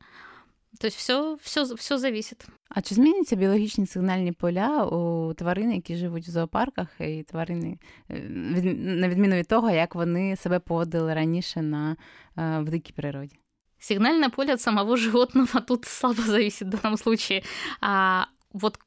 То 0.80 0.86
есть 0.86 0.96
все, 0.96 1.36
все, 1.42 1.74
все 1.76 1.98
зависит. 1.98 2.46
А 2.68 2.80
чи 2.80 2.94
зміняться 2.94 3.36
біологічні 3.36 3.86
сигнальні 3.86 4.32
поля 4.32 4.84
у 4.84 5.34
тварин, 5.34 5.72
які 5.72 5.96
живуть 5.96 6.28
в 6.28 6.30
зоопарках, 6.30 6.88
і 7.00 7.22
тварини, 7.22 7.78
на 8.08 9.08
відміну 9.08 9.36
від 9.36 9.48
того, 9.48 9.70
як 9.70 9.94
вони 9.94 10.36
себе 10.36 10.58
поводили 10.58 11.14
раніше 11.14 11.62
на, 11.62 11.96
в 12.36 12.64
дикій 12.64 12.92
природі? 12.92 13.36
Сигнальное 13.78 14.28
поле 14.28 14.54
от 14.54 14.60
самого 14.60 14.96
животного 14.96 15.60
тут 15.60 15.84
слабо 15.84 16.22
зависит 16.22 16.68
в 16.68 16.70
данном 16.70 16.96
случае. 16.96 17.42
А 17.80 18.24
вот 18.52 18.78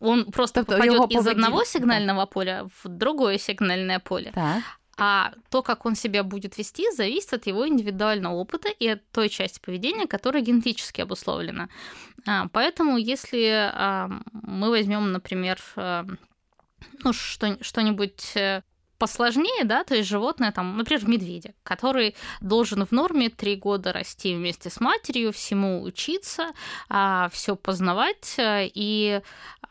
он 0.00 0.30
просто 0.30 0.64
тобто 0.64 0.76
попадет 0.76 1.10
из 1.10 1.26
одного 1.26 1.64
сигнального 1.64 2.26
поля 2.26 2.66
в 2.82 2.88
другое 2.88 3.38
сигнальное 3.38 3.98
поле. 3.98 4.32
Так. 4.34 4.62
А 4.98 5.32
то, 5.50 5.62
как 5.62 5.84
он 5.84 5.94
себя 5.94 6.22
будет 6.22 6.56
вести, 6.56 6.90
зависит 6.90 7.34
от 7.34 7.46
его 7.46 7.68
индивидуального 7.68 8.34
опыта 8.34 8.70
и 8.70 8.88
от 8.88 9.06
той 9.10 9.28
части 9.28 9.60
поведения, 9.60 10.06
которая 10.06 10.42
генетически 10.42 11.02
обусловлена. 11.02 11.68
А, 12.26 12.48
поэтому, 12.50 12.96
если 12.96 13.70
а, 13.72 14.08
мы 14.32 14.70
возьмем, 14.70 15.12
например, 15.12 15.58
а, 15.76 16.06
ну, 17.04 17.12
что, 17.12 17.58
что-нибудь 17.62 18.36
э, 18.36 18.62
посложнее, 18.98 19.64
да, 19.64 19.84
то 19.84 19.94
есть 19.94 20.08
животное, 20.08 20.52
там, 20.52 20.76
например, 20.76 21.06
медведя, 21.06 21.54
который 21.62 22.14
должен 22.40 22.84
в 22.86 22.92
норме 22.92 23.28
три 23.28 23.56
года 23.56 23.92
расти 23.92 24.34
вместе 24.34 24.70
с 24.70 24.80
матерью, 24.80 25.32
всему 25.32 25.82
учиться, 25.82 26.52
все 26.88 27.56
познавать, 27.56 28.34
э, 28.38 28.70
и 28.72 29.20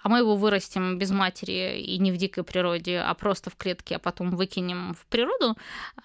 а 0.04 0.08
мы 0.08 0.18
его 0.18 0.36
вырастим 0.36 0.98
без 0.98 1.10
матери 1.10 1.80
и 1.80 1.98
не 1.98 2.12
в 2.12 2.16
дикой 2.16 2.44
природе, 2.44 2.98
а 2.98 3.14
просто 3.14 3.50
в 3.50 3.56
клетке, 3.56 3.96
а 3.96 3.98
потом 3.98 4.36
выкинем 4.36 4.94
в 4.94 5.06
природу, 5.06 5.56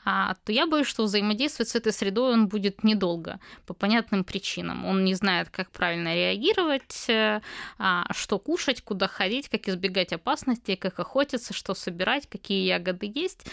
а, 0.04 0.36
то 0.44 0.52
я 0.52 0.68
боюсь, 0.68 0.88
что 0.88 1.04
взаимодействовать 1.04 1.70
с 1.70 1.76
этой 1.76 1.92
средой 1.92 2.34
он 2.34 2.48
будет 2.48 2.84
недолго, 2.84 3.40
по 3.66 3.74
понятным 3.74 4.24
причинам. 4.24 4.86
Он 4.86 5.04
не 5.04 5.16
знает, 5.16 5.50
как 5.50 5.72
правильно 5.72 6.14
реагировать, 6.14 7.06
э, 7.10 7.42
а, 7.78 8.06
что 8.14 8.40
кушать, 8.40 8.82
куда 8.82 9.08
ходить, 9.08 9.50
как 9.50 9.68
избегать 9.68 10.14
опасностей, 10.14 10.76
как 10.76 11.00
охотиться, 11.00 11.54
что 11.54 11.74
собирать, 11.74 12.28
какие 12.28 12.66
ягоды 12.66 13.12
есть. 13.16 13.48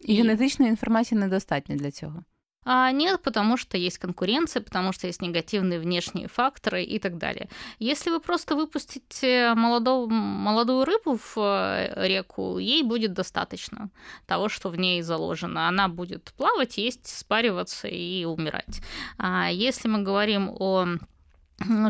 І 0.00 0.14
генетичної 0.14 0.70
інформації 0.70 1.20
недостатньо 1.20 1.76
для 1.76 1.90
цього. 1.90 2.24
А 2.65 2.91
нет, 2.91 3.21
потому 3.21 3.57
что 3.57 3.77
есть 3.77 3.97
конкуренция, 3.97 4.61
потому 4.61 4.93
что 4.93 5.07
есть 5.07 5.21
негативные 5.21 5.79
внешние 5.79 6.27
факторы 6.27 6.83
и 6.83 6.99
так 6.99 7.17
далее. 7.17 7.49
Если 7.79 8.09
вы 8.09 8.19
просто 8.19 8.55
выпустите 8.55 9.53
молодого, 9.55 10.07
молодую 10.07 10.85
рыбу 10.85 11.17
в 11.17 11.37
э, 11.37 12.07
реку, 12.07 12.57
ей 12.57 12.83
будет 12.83 13.13
достаточно 13.13 13.89
того, 14.25 14.49
что 14.49 14.69
в 14.69 14.77
ней 14.77 15.01
заложено. 15.01 15.67
Она 15.67 15.87
будет 15.87 16.33
плавать, 16.37 16.77
есть, 16.77 17.07
спариваться 17.07 17.87
и 17.87 18.25
умирать. 18.25 18.81
А 19.17 19.49
если 19.51 19.87
мы 19.87 20.01
говорим 20.01 20.49
о 20.49 20.87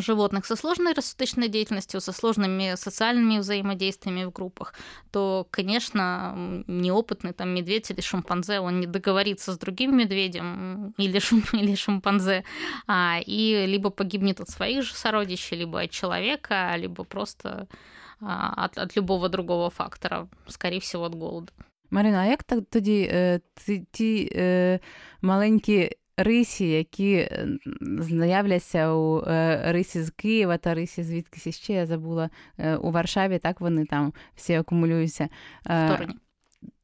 животных 0.00 0.46
со 0.46 0.56
сложной 0.56 0.94
рассудочной 0.94 1.48
деятельностью, 1.48 2.00
со 2.00 2.12
сложными 2.12 2.74
социальными 2.76 3.38
взаимодействиями 3.38 4.24
в 4.24 4.32
группах, 4.32 4.74
то, 5.10 5.46
конечно, 5.50 6.62
неопытный 6.66 7.32
там 7.32 7.50
медведь 7.50 7.90
или 7.90 8.00
шимпанзе, 8.00 8.60
он 8.60 8.80
не 8.80 8.86
договорится 8.86 9.52
с 9.52 9.58
другим 9.58 9.96
медведем 9.96 10.94
или, 10.96 11.18
шим, 11.18 11.44
или 11.52 11.74
шимпанзе, 11.74 12.44
а, 12.86 13.20
и 13.26 13.66
либо 13.66 13.90
погибнет 13.90 14.40
от 14.40 14.48
своих 14.48 14.84
же 14.84 14.94
сородичей, 14.94 15.58
либо 15.58 15.80
от 15.80 15.90
человека, 15.90 16.74
либо 16.76 17.04
просто 17.04 17.68
а, 18.20 18.64
от, 18.64 18.78
от 18.78 18.96
любого 18.96 19.28
другого 19.28 19.70
фактора, 19.70 20.28
скорее 20.46 20.80
всего, 20.80 21.04
от 21.04 21.14
голода. 21.14 21.52
Марина, 21.90 22.22
а 22.22 22.26
як 22.26 22.42
так 22.42 22.64
тоді 22.70 23.40
ті, 23.54 23.86
ті 23.92 24.32
е, 24.34 24.80
маленькі 25.22 25.90
рисі, 26.17 26.69
які 26.69 27.29
з'являться 27.99 28.93
у 28.93 29.23
рисі 29.71 30.03
з 30.03 30.09
Києва 30.09 30.57
та 30.57 30.73
рисі 30.73 31.03
звідкись 31.03 31.55
ще 31.55 31.73
я 31.73 31.85
забула 31.85 32.29
у 32.81 32.91
Варшаві, 32.91 33.39
так 33.39 33.61
вони 33.61 33.85
там 33.85 34.13
всі 34.35 34.53
акумулюються. 34.53 35.29
В 35.65 35.89
Торуні. 35.89 36.13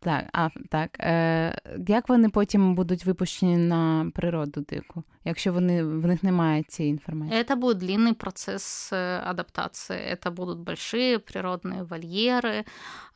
Так, 0.01 0.25
а 0.33 0.49
так. 0.71 0.97
Е, 1.01 1.61
Як 1.89 2.09
вони 2.09 2.29
потім 2.29 2.75
будуть 2.75 3.05
випущені 3.05 3.57
на 3.57 4.11
природу 4.15 4.61
дику, 4.61 5.05
якщо 5.25 5.53
вони 5.53 5.85
в 5.85 6.07
них 6.07 6.23
немає 6.23 6.63
цієї 6.63 6.91
інформації? 6.91 7.43
Это 7.43 7.57
будет 7.57 7.79
длинный 7.79 8.15
процесс 8.15 8.93
адаптации. 9.27 9.97
Это 9.97 10.31
будут 10.31 10.59
большие 10.59 11.19
природные 11.19 11.83
вольеры. 11.85 12.65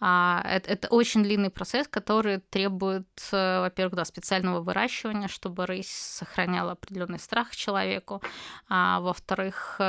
Это, 0.00 0.70
это 0.70 0.88
очень 0.90 1.22
длинный 1.22 1.50
процесс, 1.50 1.86
который 1.88 2.40
требует, 2.50 3.06
во-первых, 3.32 3.94
да, 3.94 4.04
специального 4.04 4.60
выращивания, 4.60 5.28
чтобы 5.28 5.66
рысь 5.66 5.90
сохраняла 5.90 6.72
определенный 6.72 7.18
страх 7.18 7.54
человеку. 7.54 8.22
А 8.68 9.00
во-вторых, 9.00 9.80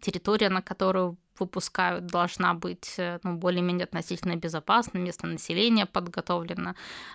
территория, 0.00 0.50
на 0.50 0.62
которую 0.62 1.16
выпускают, 1.38 2.06
должна 2.06 2.54
быть 2.54 2.94
э, 2.98 3.18
ну, 3.22 3.36
более-менее 3.36 3.84
относительно 3.84 4.36
безопасна, 4.36 4.98
место 4.98 5.26
населения 5.26 5.86
подготовлено. 5.86 6.74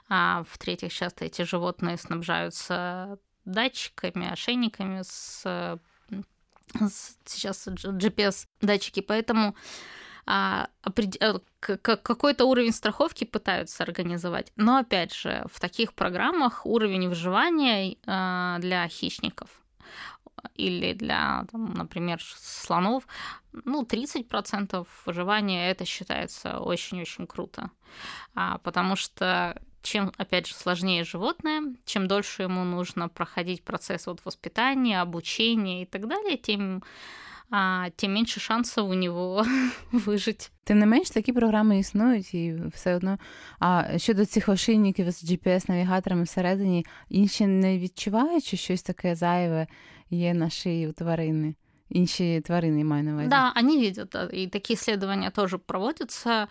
А 0.10 0.44
в-третьих, 0.50 0.94
часто 0.94 1.26
эти 1.26 1.42
животные 1.44 1.98
снабжаются 1.98 3.18
датчиками, 3.46 4.32
ошейниками 4.32 5.02
с, 5.04 5.44
с 6.80 7.18
сейчас 7.26 7.68
GPS-датчики, 7.68 9.02
поэтому 9.02 9.56
а, 10.26 10.70
э, 11.20 11.40
какой-то 11.82 12.46
уровень 12.46 12.72
страховки 12.72 13.26
пытаются 13.26 13.84
организовать. 13.84 14.54
Но 14.56 14.78
опять 14.78 15.14
же, 15.14 15.46
в 15.52 15.60
таких 15.60 15.94
программах 15.94 16.66
уровень 16.66 17.10
выживания 17.10 17.98
а, 18.08 18.58
для 18.60 18.88
хищников 18.88 19.50
или 20.55 20.93
для, 20.93 21.47
там, 21.51 21.75
например, 21.75 22.21
слонов, 22.23 23.07
ну, 23.53 23.83
30% 23.83 24.87
выживания 25.07 25.71
это 25.71 25.85
считается 25.85 26.59
очень-очень 26.61 27.27
круто. 27.27 27.71
А, 28.35 28.59
потому 28.59 28.97
что 28.97 29.61
чем, 29.83 30.13
опять 30.17 30.47
же, 30.47 30.55
сложнее 30.55 31.05
животное, 31.05 31.63
чем 31.85 32.09
дольше 32.09 32.43
ему 32.43 32.65
нужно 32.65 33.09
проходить 33.09 33.65
процесс 33.65 34.07
вот 34.07 34.25
воспитания, 34.25 35.01
обучения 35.01 35.83
и 35.83 35.87
так 35.87 36.07
далее, 36.07 36.37
тем 36.37 36.83
а, 37.51 37.89
тим 37.97 38.15
менше 38.15 38.41
шансів 38.41 38.89
у 38.89 38.95
нього 38.95 39.47
вижити. 39.93 40.47
Тим 40.65 40.79
не 40.79 40.87
менш, 40.87 41.11
такі 41.11 41.33
програми 41.33 41.79
існують 41.79 42.35
і 42.35 42.57
все 42.75 42.97
одно. 42.97 43.19
А 43.59 43.99
щодо 43.99 44.27
цих 44.27 44.49
ошейників 44.49 45.11
з 45.11 45.25
GPS-навігаторами 45.25 46.23
всередині, 46.23 46.87
інші 47.09 47.47
не 47.47 47.79
відчувають, 47.79 48.45
що 48.45 48.57
щось 48.57 48.83
таке 48.83 49.15
зайве 49.15 49.67
є 50.13 50.35
на 50.35 50.51
шиї 50.51 50.89
у 50.89 50.93
тварини. 50.93 51.55
Інші 51.91 52.41
тварины 52.41 52.85
маю 52.85 53.05
на 53.05 53.13
увазі. 53.13 53.29
Да, 53.29 53.53
они 53.57 53.79
видят, 53.79 54.15
и 54.35 54.47
такие 54.47 54.75
исследования 54.75 55.31
тоже 55.31 55.59
проводятся, 55.59 56.49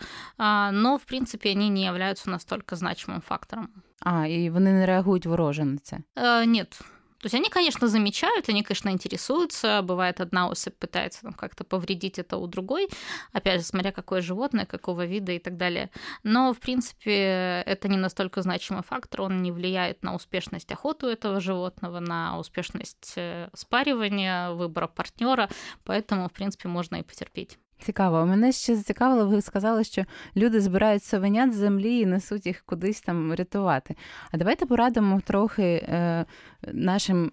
но, 0.72 0.98
в 0.98 1.06
принципе, 1.06 1.52
они 1.52 1.70
не 1.70 1.86
являются 1.86 2.30
настолько 2.30 2.76
значимым 2.76 3.22
фактором. 3.22 3.70
А, 4.00 4.26
і 4.28 4.50
вони 4.50 4.74
не 4.74 4.86
реагують 4.86 5.26
вороже 5.26 5.66
на 5.66 5.78
це? 5.78 5.98
Нет, 6.46 6.82
то 7.23 7.27
есть 7.27 7.35
они, 7.37 7.49
конечно, 7.51 7.87
замечают, 7.87 8.49
они, 8.49 8.65
конечно, 8.65 8.89
интересуются. 8.89 9.81
Бывает, 9.83 10.21
одна 10.21 10.49
особь 10.49 10.75
пытается 10.75 11.23
там, 11.23 11.33
как-то 11.35 11.63
повредить 11.63 12.19
это 12.19 12.37
у 12.37 12.49
другой, 12.49 12.89
опять 13.33 13.61
же, 13.61 13.67
смотря 13.67 13.93
какое 13.93 14.21
животное, 14.23 14.67
какого 14.67 15.07
вида 15.07 15.31
и 15.31 15.39
так 15.39 15.57
далее. 15.57 15.91
Но, 16.25 16.53
в 16.53 16.59
принципе, 16.59 17.63
это 17.65 17.87
не 17.87 17.97
настолько 17.97 18.43
значимый 18.43 18.83
фактор, 18.83 19.23
он 19.23 19.41
не 19.41 19.53
влияет 19.53 20.03
на 20.03 20.17
успешность 20.17 20.73
охоты 20.73 21.07
этого 21.07 21.39
животного, 21.39 22.01
на 22.01 22.41
успешность 22.41 23.13
э, 23.15 23.51
спаривания, 23.55 24.51
выбора 24.51 24.89
партнера, 24.89 25.49
поэтому, 25.85 26.29
в 26.29 26.33
принципе, 26.33 26.69
можно 26.69 26.97
и 26.97 27.03
потерпеть. 27.05 27.57
Цікаво. 27.85 28.27
Мене 28.27 28.53
ще 28.53 28.77
зацікавило, 28.77 29.27
ви 29.27 29.41
сказали, 29.41 29.85
що 29.85 30.05
люди 30.37 30.61
збирають 30.61 31.05
совенят 31.05 31.53
з 31.53 31.57
землі 31.57 31.99
і 31.99 32.07
несуть 32.07 32.47
їх 32.47 32.63
кудись 32.67 33.01
там 33.01 33.35
рятувати. 33.35 33.97
А 34.31 34.37
давайте 34.37 34.67
порадимо 34.67 35.21
трохи 35.21 35.63
е, 35.63 36.25
нашим. 36.73 37.31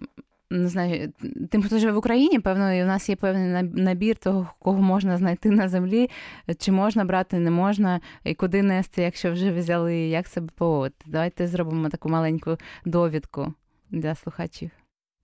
Не 0.52 0.68
знаю, 0.68 1.12
тим, 1.50 1.62
хто 1.62 1.78
живе 1.78 1.92
в 1.92 1.96
Україні, 1.96 2.38
певно, 2.38 2.72
і 2.72 2.82
у 2.82 2.86
нас 2.86 3.08
є 3.08 3.16
певний 3.16 3.62
набір 3.62 4.16
того, 4.16 4.50
кого 4.58 4.82
можна 4.82 5.16
знайти 5.16 5.50
на 5.50 5.68
землі, 5.68 6.10
чи 6.58 6.72
можна 6.72 7.04
брати, 7.04 7.38
не 7.38 7.50
можна, 7.50 8.00
і 8.24 8.34
куди 8.34 8.62
нести, 8.62 9.02
якщо 9.02 9.32
вже 9.32 9.52
взяли, 9.52 9.96
як 9.96 10.26
себе 10.26 10.48
поводити. 10.54 11.04
Давайте 11.06 11.46
зробимо 11.46 11.88
таку 11.88 12.08
маленьку 12.08 12.56
довідку 12.84 13.54
для 13.90 14.14
слухачів. 14.14 14.79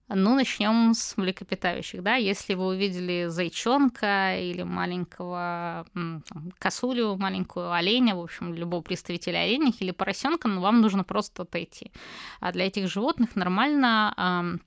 Ну, 0.09 0.35
начнем 0.35 0.93
с 0.93 1.17
млекопитающих, 1.17 2.01
да, 2.01 2.15
если 2.15 2.53
вы 2.53 2.67
увидели 2.67 3.25
зайчонка 3.27 4.39
или 4.39 4.63
маленького 4.63 5.85
там, 5.93 6.23
косулю, 6.59 7.17
маленькую 7.17 7.73
оленя, 7.73 8.15
в 8.15 8.21
общем, 8.21 8.53
любого 8.53 8.81
представителя 8.81 9.39
оленях 9.39 9.81
или 9.81 9.91
поросенка, 9.91 10.47
ну, 10.47 10.61
вам 10.61 10.79
нужно 10.79 11.03
просто 11.03 11.43
отойти. 11.43 11.91
А 12.39 12.53
для 12.53 12.67
этих 12.67 12.89
животных 12.89 13.35
нормально 13.35 14.59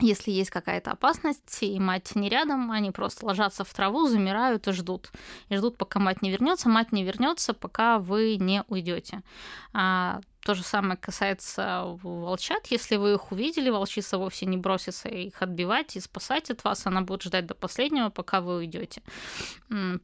если 0.00 0.30
есть 0.30 0.50
какая-то 0.50 0.92
опасность, 0.92 1.62
и 1.62 1.78
мать 1.80 2.14
не 2.14 2.28
рядом, 2.28 2.70
они 2.70 2.90
просто 2.90 3.24
ложатся 3.24 3.64
в 3.64 3.72
траву, 3.72 4.06
замирают 4.06 4.68
и 4.68 4.72
ждут. 4.72 5.10
И 5.48 5.56
ждут, 5.56 5.78
пока 5.78 5.98
мать 5.98 6.22
не 6.22 6.30
вернется. 6.30 6.68
Мать 6.68 6.92
не 6.92 7.04
вернется, 7.04 7.54
пока 7.54 7.98
вы 7.98 8.36
не 8.36 8.62
уйдете. 8.68 9.22
А, 9.72 10.20
то 10.46 10.54
же 10.54 10.62
самое 10.62 10.96
касается 10.96 11.98
волчат. 12.02 12.68
Если 12.72 12.98
вы 12.98 13.14
их 13.14 13.32
увидели, 13.32 13.68
волчица 13.68 14.16
вовсе 14.16 14.46
не 14.46 14.56
бросится 14.56 15.08
их 15.08 15.42
отбивать 15.42 15.96
и 15.96 16.00
спасать 16.00 16.50
от 16.50 16.62
вас. 16.62 16.86
Она 16.86 17.00
будет 17.00 17.22
ждать 17.22 17.46
до 17.46 17.54
последнего, 17.54 18.10
пока 18.10 18.40
вы 18.40 18.58
уйдете. 18.58 19.02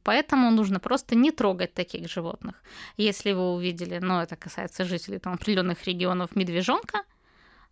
Поэтому 0.02 0.50
нужно 0.50 0.80
просто 0.80 1.14
не 1.14 1.30
трогать 1.30 1.74
таких 1.74 2.10
животных. 2.10 2.56
Если 2.96 3.32
вы 3.32 3.54
увидели, 3.54 4.00
но 4.00 4.14
ну, 4.14 4.20
это 4.20 4.34
касается 4.34 4.84
жителей 4.84 5.20
там, 5.20 5.34
определенных 5.34 5.86
регионов, 5.86 6.34
медвежонка, 6.34 7.04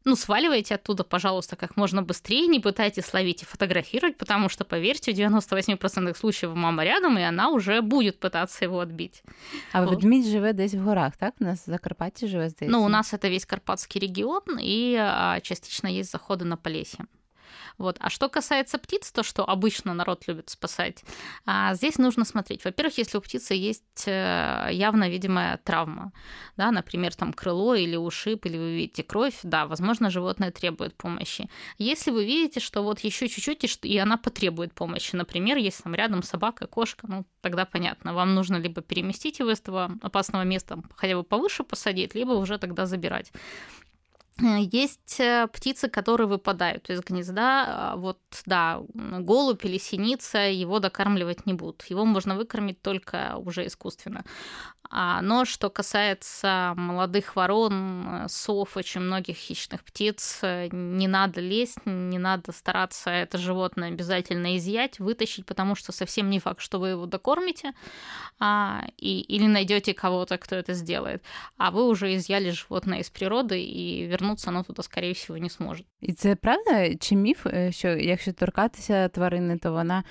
ну, 0.05 0.17
сваливайте 0.17 0.75
оттуда, 0.75 1.05
пожалуйста, 1.05 1.57
как 1.57 1.77
можно 1.77 2.03
быстрее, 2.03 2.47
не 2.47 2.61
пытайтесь 2.61 3.13
ловить 3.13 3.43
и 3.43 3.45
фотографировать, 3.45 4.17
потому 4.17 4.49
что, 4.49 4.65
поверьте, 4.65 5.13
в 5.13 5.17
98% 5.17 6.17
случаев 6.17 6.55
мама 6.55 6.85
рядом, 6.85 7.19
и 7.19 7.23
она 7.23 7.51
уже 7.51 7.83
будет 7.83 8.19
пытаться 8.19 8.65
его 8.65 8.81
отбить. 8.81 9.23
А 9.73 9.85
вот. 9.85 9.91
ведмідь 9.91 10.27
живе 10.27 10.53
десь 10.53 10.75
в 10.75 10.85
горах, 10.85 11.17
так? 11.17 11.35
У 11.41 11.45
нас 11.45 11.61
в 11.61 11.67
Закарпатье 11.67 12.29
живе 12.29 12.49
здесь. 12.49 12.71
Ну, 12.71 12.83
у 12.83 12.89
нас 12.89 13.13
это 13.13 13.29
весь 13.29 13.45
Карпатский 13.45 14.01
регион, 14.01 14.43
и 14.61 14.97
а, 14.99 15.41
частично 15.41 15.89
есть 15.89 16.11
заходы 16.11 16.45
на 16.45 16.57
Полесье. 16.57 17.07
Вот. 17.79 17.97
А 18.01 18.11
что 18.11 18.29
касается 18.29 18.79
птиц, 18.79 19.13
то, 19.13 19.23
что 19.23 19.49
обычно 19.49 19.95
народ 19.95 20.27
любит 20.27 20.51
спасать, 20.51 21.05
а 21.47 21.75
здесь 21.75 21.99
нужно 21.99 22.25
смотреть. 22.25 22.65
Во-первых, 22.65 22.99
если 22.99 23.19
у 23.19 23.21
птицы 23.21 23.55
есть 23.55 24.05
э, 24.07 24.69
явно 24.73 25.09
видимая 25.09 25.59
травма, 25.59 26.13
да, 26.57 26.71
например, 26.71 27.15
там 27.15 27.33
крыло 27.33 27.75
или 27.75 27.97
ушиб, 27.97 28.47
или 28.47 28.57
вы 28.57 28.77
видите 28.77 29.03
кровь, 29.03 29.39
да, 29.43 29.67
возможно, 29.67 30.11
животное 30.11 30.51
требует 30.51 30.97
помощи. 30.97 31.49
Если 31.79 32.11
вы 32.11 32.25
видите, 32.25 32.61
что 32.61 32.83
вот 32.83 33.01
еще 33.01 33.29
чуть-чуть, 33.29 33.79
и 33.83 33.99
она 33.99 34.17
потребует 34.17 34.75
помощи, 34.75 35.17
например, 35.17 35.57
если 35.57 35.83
там 35.83 35.95
рядом 35.95 36.23
собака, 36.23 36.67
кошка, 36.67 37.07
ну, 37.09 37.25
тогда 37.41 37.65
понятно, 37.65 38.15
вам 38.15 38.35
нужно 38.35 38.57
либо 38.57 38.83
переместить 38.83 39.39
его 39.39 39.51
из 39.51 39.61
этого 39.61 39.91
опасного 40.03 40.43
места, 40.43 40.83
хотя 40.97 41.17
бы 41.17 41.23
повыше 41.23 41.65
посадить, 41.65 42.15
либо 42.15 42.33
уже 42.33 42.59
тогда 42.59 42.87
забирать. 42.87 43.33
Э, 44.41 44.59
есть 44.61 45.21
э, 45.21 45.47
птицы, 45.53 45.89
которые 45.89 46.27
выпадают 46.27 46.91
из 46.91 47.01
гнезда. 47.01 47.65
А, 47.67 47.97
вот, 47.97 48.19
да, 48.47 48.83
голубь 48.95 49.65
или 49.65 49.79
синица 49.79 50.39
его 50.39 50.79
докармливать 50.79 51.47
не 51.47 51.55
будут. 51.55 51.85
Его 51.85 52.05
можно 52.05 52.37
выкормить 52.37 52.81
только 52.83 53.37
уже 53.37 53.67
искусственно. 53.67 54.25
А, 54.98 55.22
но 55.22 55.44
что 55.46 55.70
касается 55.70 56.74
молодых 56.78 57.36
ворон, 57.36 58.28
сов, 58.28 58.78
очень 58.78 59.02
многих 59.02 59.36
хищных 59.36 59.84
птиц, 59.84 60.40
не 60.72 61.08
надо 61.08 61.42
лезть, 61.42 61.80
не 61.86 62.18
надо 62.18 62.54
стараться 62.54 63.10
это 63.10 63.38
животное 63.38 63.90
обязательно 63.90 64.56
изъять, 64.56 65.00
вытащить, 65.00 65.46
потому 65.46 65.76
что 65.76 65.92
совсем 65.92 66.30
не 66.30 66.40
факт, 66.40 66.62
что 66.62 66.80
вы 66.80 66.90
его 66.90 67.08
докормите 67.08 67.74
а, 68.40 68.86
и, 68.98 69.20
или 69.20 69.48
найдете 69.48 69.94
кого-то, 69.94 70.38
кто 70.38 70.56
это 70.56 70.74
сделает. 70.74 71.24
А 71.58 71.72
вы 71.72 71.88
уже 71.88 72.16
изъяли 72.16 72.52
животное 72.52 73.00
из 73.00 73.10
природы, 73.10 73.62
и 73.62 74.06
вернуться 74.06 74.50
оно 74.50 74.64
туда, 74.64 74.82
скорее 74.84 75.14
всего, 75.14 75.38
не 75.38 75.50
сможет. 75.50 75.86
І 76.02 76.14
це 76.14 76.36
правда 76.36 76.96
чи 76.96 77.16
міф, 77.16 77.48
що 77.70 77.88
якщо 77.88 78.34
торкатися 78.34 79.08
тварини, 79.08 79.58
то 79.58 79.72
вона 79.72 80.04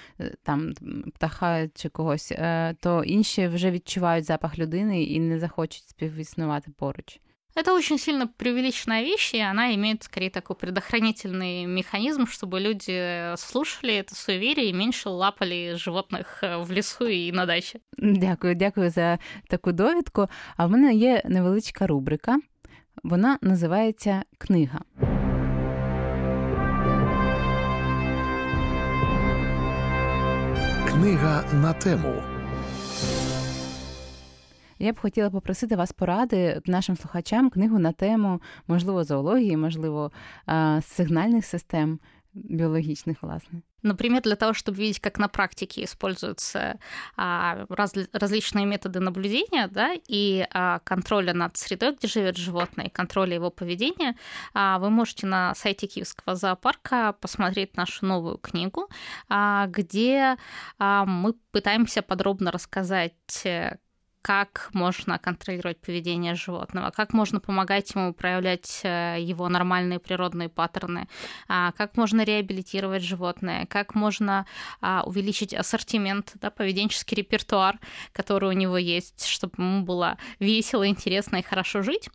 там 0.43 0.73
птаха 1.15 1.69
чи 1.75 1.89
когось, 1.89 2.33
то 2.81 3.05
інші 3.05 3.47
вже 3.47 3.71
відчувають 3.71 4.25
запах 4.25 4.59
людини, 4.59 4.68
людини 4.69 5.05
і 5.05 5.21
не 5.21 5.39
захочуть 5.39 5.89
співіснувати 5.89 6.71
поруч. 6.79 7.21
Это 7.57 7.73
очень 7.73 7.99
сильно 7.99 8.27
преувеличенная 8.27 9.05
вещь, 9.05 9.33
и 9.35 9.39
она 9.39 9.75
имеет 9.75 10.03
скорее 10.03 10.31
такой 10.31 10.57
предохранительный 10.57 11.67
механизм, 11.67 12.27
чтобы 12.27 12.59
люди 12.59 13.37
слушали 13.37 13.95
это 13.95 14.15
суеверие 14.15 14.71
и 14.71 14.73
меньше 14.73 15.09
лапали 15.09 15.75
животных 15.77 16.43
в 16.43 16.73
лісу 16.73 17.09
і 17.09 17.33
на 17.33 17.47
дачі. 17.47 17.81
Дякую, 17.99 18.55
дякую 18.55 18.91
за 18.91 19.19
таку 19.49 19.73
довідку. 19.73 20.29
А 20.57 20.67
в 20.67 20.71
мене 20.71 20.95
є 20.95 21.23
невеличка 21.25 21.87
рубрика. 21.87 22.39
Вона 23.03 23.39
називається 23.43 24.23
Книга. 24.39 24.81
Книга 30.89 31.45
на 31.53 31.73
тему. 31.73 32.23
Я 34.79 34.93
б 34.93 35.01
хотіла 35.01 35.31
попросити 35.31 35.77
вас 35.77 35.93
поради 35.93 36.61
нашим 36.67 36.97
слухачам 36.97 37.51
книгу 37.51 37.79
на 37.79 37.93
тему, 37.93 38.41
можливо, 38.69 39.05
зоології, 39.05 39.57
можливо, 39.57 40.13
сигнальних 40.83 41.47
систем 41.47 41.99
биологичных, 42.35 43.23
власне. 43.23 43.63
Например, 43.83 44.23
для 44.23 44.35
того, 44.37 44.53
чтобы 44.55 44.79
видеть, 44.79 44.99
как 44.99 45.19
на 45.19 45.29
практике 45.29 45.85
используются 45.85 46.79
а, 47.17 47.67
раз, 47.69 47.95
различные 48.13 48.67
методы 48.67 48.99
наблюдения 48.99 49.69
да, 49.69 49.95
и 50.09 50.47
а, 50.51 50.79
контроля 50.79 51.35
над 51.35 51.57
средой, 51.57 51.95
где 51.95 52.09
живет 52.09 52.37
животное, 52.37 52.87
и 52.87 52.91
контроля 52.91 53.35
его 53.35 53.51
поведения, 53.51 54.17
а, 54.55 54.79
вы 54.79 54.91
можете 54.91 55.27
на 55.27 55.55
сайте 55.55 55.87
Киевского 55.87 56.35
зоопарка 56.35 57.13
посмотреть 57.21 57.77
нашу 57.77 58.07
новую 58.07 58.39
книгу, 58.39 58.89
а, 59.29 59.67
где 59.67 60.37
а, 60.79 61.05
мы 61.05 61.35
пытаемся 61.53 62.01
подробно 62.01 62.51
рассказать, 62.51 63.13
как 64.22 64.70
можно 64.74 65.18
контролировать 65.18 65.80
поведение 65.80 66.36
животного, 66.36 66.92
как 66.92 67.14
можно 67.14 67.40
помогать 67.40 67.94
ему 67.96 68.14
проявлять 68.14 68.82
э, 68.84 69.18
его 69.20 69.48
нормальные 69.48 70.00
природные 70.00 70.50
паттерны, 70.50 71.08
а, 71.48 71.72
как 71.72 71.96
можно 71.96 72.24
реабилитировать 72.24 73.02
животное, 73.02 73.66
как 73.66 73.96
можно 73.96 74.46
а, 74.82 75.04
увеличить 75.06 75.54
ассортимент, 75.54 76.34
да, 76.36 76.50
поведенческий 76.50 77.16
репертуар, 77.16 77.80
который 78.12 78.50
у 78.50 78.54
него 78.54 78.78
есть, 78.78 79.26
чтобы 79.26 79.54
ему 79.58 79.84
было 79.84 80.18
весело, 80.40 80.88
интересно 80.88 81.38
и 81.38 81.42
хорошо 81.44 81.82
жить. 81.82 82.10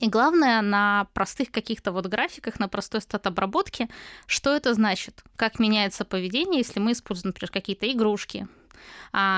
И 0.00 0.08
главное, 0.08 0.60
на 0.60 1.06
простых 1.14 1.50
каких-то 1.50 1.92
вот 1.92 2.06
графиках, 2.06 2.58
на 2.58 2.68
простой 2.68 3.00
стат-обработке, 3.00 3.88
что 4.26 4.54
это 4.54 4.74
значит, 4.74 5.22
как 5.36 5.58
меняется 5.58 6.04
поведение, 6.04 6.58
если 6.58 6.80
мы 6.80 6.92
используем, 6.92 7.30
например, 7.30 7.50
какие-то 7.50 7.90
игрушки, 7.90 8.48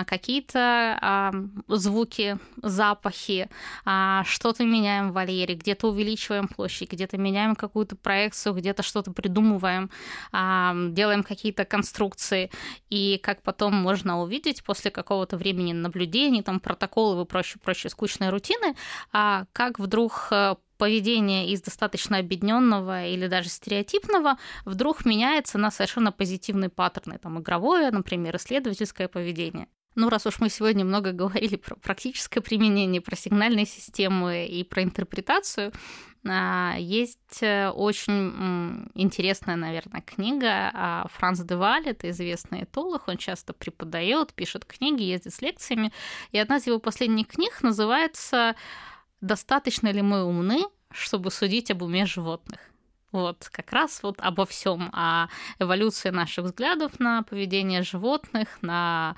какие-то 0.07 0.99
а, 1.01 1.33
звуки, 1.69 2.39
запахи, 2.63 3.49
а, 3.85 4.25
что-то 4.25 4.65
меняем 4.65 5.11
в 5.11 5.15
вольере, 5.15 5.55
где-то 5.55 5.89
увеличиваем 5.89 6.49
площадь, 6.49 6.91
где-то 6.93 7.19
меняем 7.19 7.55
какую-то 7.55 7.97
проекцию, 7.97 8.55
где-то 8.55 8.83
что-то 8.83 9.13
придумываем, 9.13 9.91
а, 10.33 10.75
делаем 10.91 11.23
какие-то 11.23 11.65
конструкции. 11.65 12.51
И 12.91 13.19
как 13.23 13.43
потом 13.43 13.75
можно 13.75 14.21
увидеть 14.21 14.65
после 14.65 14.91
какого-то 14.91 15.37
времени 15.37 15.73
наблюдений, 15.73 16.43
там 16.43 16.61
протоколы 16.61 17.23
и 17.23 17.27
прочее-прочее 17.27 17.91
скучной 17.91 18.31
рутины, 18.31 18.75
как 19.11 19.79
вдруг 19.79 20.29
э, 20.31 20.57
поведение 20.81 21.51
из 21.51 21.61
достаточно 21.61 22.17
объединенного 22.17 23.05
или 23.05 23.27
даже 23.27 23.51
стереотипного 23.51 24.39
вдруг 24.65 25.05
меняется 25.05 25.59
на 25.59 25.71
совершенно 25.71 26.11
позитивные 26.11 26.71
паттерны, 26.71 27.19
там 27.19 27.39
игровое, 27.39 27.91
например, 27.91 28.37
исследовательское 28.37 29.07
поведение. 29.07 29.69
Ну, 29.95 30.09
раз 30.09 30.25
уж 30.25 30.41
мы 30.41 30.49
сегодня 30.49 30.87
много 30.87 31.13
говорили 31.13 31.57
про 31.57 31.77
практическое 31.77 32.41
применение, 32.41 33.03
про 33.03 33.15
сигнальные 33.15 33.67
системы 33.67 34.47
и 34.47 34.65
про 34.65 34.83
интерпретацию, 34.83 35.73
а, 36.27 36.77
есть 36.79 37.43
э, 37.43 37.71
очень 37.71 38.89
интересная, 38.95 39.57
наверное, 39.57 40.03
книга 40.03 40.71
а, 40.73 41.07
Франц 41.13 41.41
Деваль, 41.41 41.89
это 41.89 42.09
известный 42.11 42.65
этолог, 42.65 43.09
он 43.09 43.17
часто 43.17 43.53
преподает, 43.53 44.33
пишет 44.35 44.65
книги, 44.65 45.03
ездит 45.03 45.35
с 45.35 45.43
лекциями, 45.43 45.93
и 46.33 46.39
одна 46.39 46.57
из 46.57 46.67
его 46.67 46.79
последних 46.79 47.27
книг 47.29 47.63
называется 47.63 48.55
достаточно 49.21 49.93
ли 49.93 50.03
мы 50.03 50.25
умны, 50.25 50.65
чтобы 50.91 51.31
судить 51.31 51.71
об 51.71 51.83
уме 51.83 52.07
животных. 52.07 52.61
Вот, 53.13 53.49
как 53.51 53.73
раз 53.73 54.05
вот 54.05 54.21
обо 54.21 54.47
всем, 54.47 54.89
о 54.93 55.27
эволюции 55.59 56.11
наших 56.11 56.45
взглядов 56.45 57.01
на 57.01 57.25
поведение 57.25 57.83
животных, 57.83 58.49
на 58.63 59.17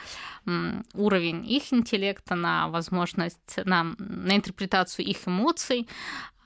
уровень 0.94 1.44
их 1.50 1.72
интеллекта, 1.74 2.34
на 2.34 2.68
возможность, 2.68 3.58
на, 3.64 3.94
на 3.98 4.36
интерпретацию 4.36 5.04
их 5.04 5.28
эмоций 5.28 5.86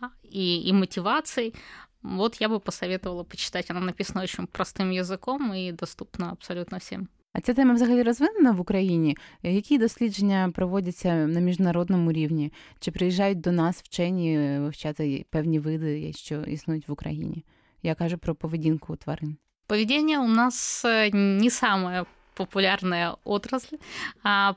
а, 0.01 0.11
и, 0.25 0.69
и 0.69 0.73
мотиваций. 0.73 1.55
Вот 2.03 2.35
я 2.37 2.49
бы 2.49 2.59
посоветовала 2.59 3.23
почитать. 3.23 3.71
Она 3.71 3.81
написана 3.81 4.25
очень 4.25 4.49
простым 4.49 4.91
языком 4.91 5.55
и 5.55 5.71
доступна 5.71 6.33
абсолютно 6.33 6.81
всем. 6.81 7.09
А 7.37 7.41
ця 7.41 7.55
тема 7.55 7.75
взагалі 7.75 8.03
розвинена 8.03 8.53
в 8.53 8.61
Україні? 8.61 9.17
Які 9.43 9.79
дослідження 9.79 10.51
проводяться 10.55 11.15
на 11.15 11.41
міжнародному 11.41 12.13
рівні? 12.13 12.53
Чи 12.81 12.91
приїжджають 12.91 13.41
до 13.41 13.53
нас 13.53 13.83
вчені 13.83 14.59
вивчати 14.59 15.27
певні 15.31 15.59
види, 15.59 16.13
що 16.13 16.41
існують 16.43 16.89
в 16.89 16.93
Україні? 16.93 17.45
Я 17.83 17.95
кажу 17.95 18.19
про 18.19 18.35
поведінку 18.35 18.97
тварин. 18.97 19.37
Поведение 19.67 20.19
у 20.19 20.29
нас 20.29 20.85
не 21.13 21.51
самая 21.51 22.07
популярная 22.35 23.17
отрасль, 23.25 23.77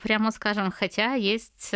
прямо 0.03 0.31
скажем, 0.31 0.71
хотя 0.79 1.17
есть 1.17 1.73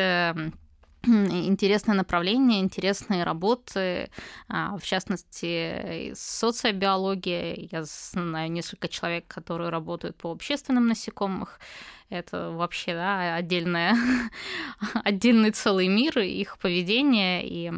интересное 1.05 1.95
направление, 1.95 2.61
интересные 2.61 3.23
работы, 3.23 4.09
а, 4.47 4.77
в 4.77 4.83
частности, 4.83 6.13
социобиология. 6.15 7.67
Я 7.71 7.83
знаю 7.83 8.51
несколько 8.51 8.87
человек, 8.87 9.27
которые 9.27 9.69
работают 9.69 10.15
по 10.17 10.31
общественным 10.31 10.87
насекомых. 10.87 11.59
Это 12.09 12.51
вообще 12.51 12.93
да, 12.93 13.35
отдельная, 13.35 13.95
отдельный 15.03 15.51
целый 15.51 15.87
мир, 15.87 16.19
их 16.19 16.57
поведение 16.57 17.47
и 17.47 17.71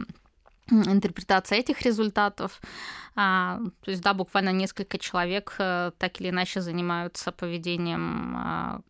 интерпретация 0.70 1.60
этих 1.60 1.82
результатов. 1.82 2.62
А, 3.16 3.60
то 3.82 3.92
есть, 3.92 4.04
да, 4.04 4.14
буквально 4.14 4.50
несколько 4.50 4.98
человек 4.98 5.56
э, 5.60 5.92
так 5.98 6.20
или 6.20 6.30
иначе 6.30 6.62
занимаются 6.62 7.32
поведением 7.32 8.36
а, 8.36 8.82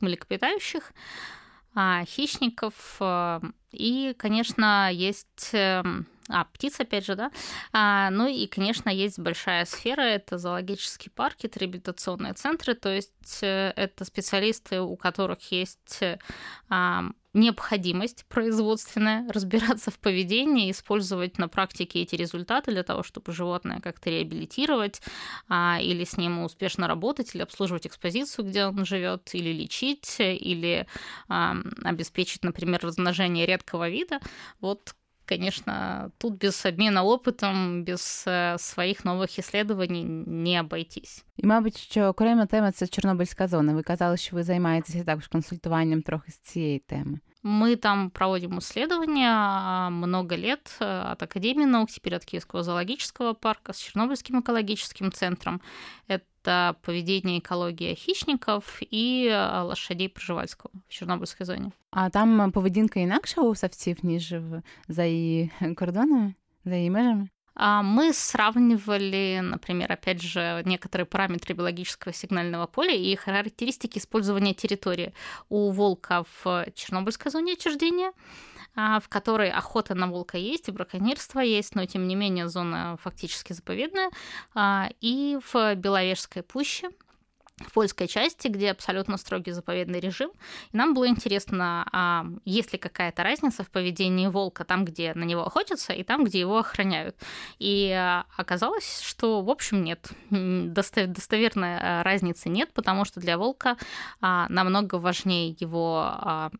млекопитающих. 0.00 0.92
Хищников. 2.06 2.96
Э, 3.00 3.40
и, 3.72 4.14
конечно, 4.16 4.90
есть 4.92 5.50
эм, 5.52 6.06
а, 6.28 6.44
птиц, 6.44 6.80
опять 6.80 7.04
же, 7.04 7.16
да. 7.16 7.30
А, 7.72 8.10
ну 8.10 8.26
и, 8.26 8.46
конечно, 8.46 8.88
есть 8.88 9.18
большая 9.18 9.64
сфера, 9.64 10.02
это 10.02 10.38
зоологические 10.38 11.12
парки, 11.14 11.46
это 11.46 11.58
реабилитационные 11.60 12.32
центры, 12.32 12.74
то 12.74 12.94
есть 12.94 13.42
э, 13.42 13.72
это 13.76 14.04
специалисты, 14.04 14.80
у 14.80 14.96
которых 14.96 15.52
есть 15.52 16.00
а, 16.70 17.04
необходимость 17.34 18.24
производственная 18.28 19.28
разбираться 19.32 19.90
в 19.90 19.98
поведении, 19.98 20.70
использовать 20.70 21.36
на 21.38 21.48
практике 21.48 22.00
эти 22.00 22.14
результаты 22.14 22.70
для 22.70 22.84
того, 22.84 23.02
чтобы 23.02 23.32
животное 23.32 23.80
как-то 23.80 24.08
реабилитировать 24.08 25.02
а, 25.48 25.78
или 25.82 26.04
с 26.04 26.16
ним 26.16 26.42
успешно 26.42 26.88
работать, 26.88 27.34
или 27.34 27.42
обслуживать 27.42 27.86
экспозицию, 27.86 28.46
где 28.46 28.64
он 28.66 28.86
живет, 28.86 29.34
или 29.34 29.52
лечить, 29.52 30.16
или 30.18 30.86
а, 31.28 31.56
обеспечить, 31.82 32.44
например, 32.44 32.80
размножение 32.82 33.44
редкого 33.44 33.90
вида. 33.90 34.20
Вот 34.60 34.94
конечно, 35.28 36.10
тут 36.18 36.38
без 36.40 36.66
обмена 36.66 37.04
опитом, 37.04 37.84
без 37.84 38.24
э, 38.26 38.58
своїх 38.58 39.04
нових 39.04 39.38
іслідувань 39.38 40.24
не 40.26 40.60
обойтись. 40.60 41.24
І, 41.36 41.46
мабуть, 41.46 41.76
що 41.76 42.04
окрема 42.04 42.46
тема 42.46 42.72
це 42.72 42.86
Чорнобильська 42.86 43.48
зона. 43.48 43.72
Ви 43.72 43.82
казали, 43.82 44.16
що 44.16 44.36
ви 44.36 44.42
займаєтеся 44.42 45.04
також 45.04 45.26
консультуванням 45.26 46.02
трохи 46.02 46.32
з 46.32 46.38
цієї 46.38 46.78
теми. 46.78 47.18
Мы 47.43 47.77
там 47.77 48.11
проводим 48.11 48.59
исследования 48.59 49.89
много 49.89 50.35
лет 50.35 50.75
э, 50.79 51.11
от 51.11 51.23
Академии 51.23 51.65
наук, 51.65 51.89
теперь 51.89 52.15
от 52.15 52.25
Киевского 52.25 52.63
зоологического 52.63 53.33
парка 53.33 53.71
с 53.71 53.77
Чернобыльским 53.77 54.41
экологическим 54.41 55.11
центром. 55.11 55.61
Это 56.07 56.25
это 56.41 56.75
поведение 56.81 57.39
экология 57.39 57.95
хищников 57.95 58.81
и 58.81 59.27
э, 59.31 59.61
лошадей 59.61 60.09
Пржевальського 60.09 60.71
в 60.87 60.93
Чорнобильській 60.93 61.43
зоні. 61.43 61.71
А 61.91 62.09
там 62.09 62.51
поведінка 62.51 62.99
інакша 62.99 63.41
у 63.41 63.55
савців, 63.55 63.97
ніж 64.03 64.35
за 64.87 65.03
її 65.03 65.51
кордонами, 65.75 66.33
за 66.65 66.75
її 66.75 66.89
межами? 66.89 67.27
А 67.56 67.82
мы 67.82 68.12
сравнивали, 68.12 69.40
например, 69.42 69.92
опять 69.92 70.20
же, 70.20 70.62
некоторые 70.64 71.06
параметры 71.06 71.54
биологического 71.54 72.12
сигнального 72.12 72.66
поля 72.66 72.94
и 72.94 73.14
характеристики 73.14 73.98
использования 73.98 74.54
территории. 74.54 75.14
У 75.48 75.70
волка 75.70 76.24
в 76.42 76.66
Чернобыльской 76.74 77.30
зоне 77.30 77.52
отчуждения 77.52 78.12
а, 78.76 78.98
в 78.98 79.08
которой 79.08 79.50
охота 79.50 79.94
на 79.94 80.08
волка 80.08 80.36
есть 80.36 80.68
и 80.68 80.72
браконьерство 80.72 81.40
есть, 81.40 81.76
но 81.76 81.86
тем 81.86 82.08
не 82.08 82.16
менее 82.16 82.48
зона 82.48 82.98
фактически 83.00 83.52
заповедная, 83.52 84.10
а, 84.54 84.88
и 85.00 85.38
в 85.52 85.76
Беловежской 85.76 86.42
пуще, 86.42 86.90
в 87.58 87.72
польской 87.72 88.08
части, 88.08 88.48
где 88.48 88.72
абсолютно 88.72 89.16
строгий 89.16 89.52
заповедный 89.52 90.00
режим. 90.00 90.30
И 90.72 90.76
нам 90.76 90.92
было 90.92 91.06
интересно, 91.06 91.86
а 91.92 92.26
есть 92.44 92.72
ли 92.72 92.78
какая-то 92.78 93.22
разница 93.22 93.62
в 93.62 93.70
поведении 93.70 94.26
волка 94.26 94.64
там, 94.64 94.84
где 94.84 95.14
на 95.14 95.22
него 95.22 95.46
охотятся, 95.46 95.92
и 95.92 96.02
там, 96.02 96.24
где 96.24 96.40
его 96.40 96.58
охраняют. 96.58 97.16
И 97.60 97.92
оказалось, 98.36 99.00
что, 99.00 99.40
в 99.40 99.50
общем, 99.50 99.84
нет. 99.84 100.10
Достоверной 100.30 102.02
разницы 102.02 102.48
нет, 102.48 102.72
потому 102.72 103.04
что 103.04 103.20
для 103.20 103.38
волка 103.38 103.76
намного 104.20 104.96
важнее 104.96 105.56
его 105.60 106.50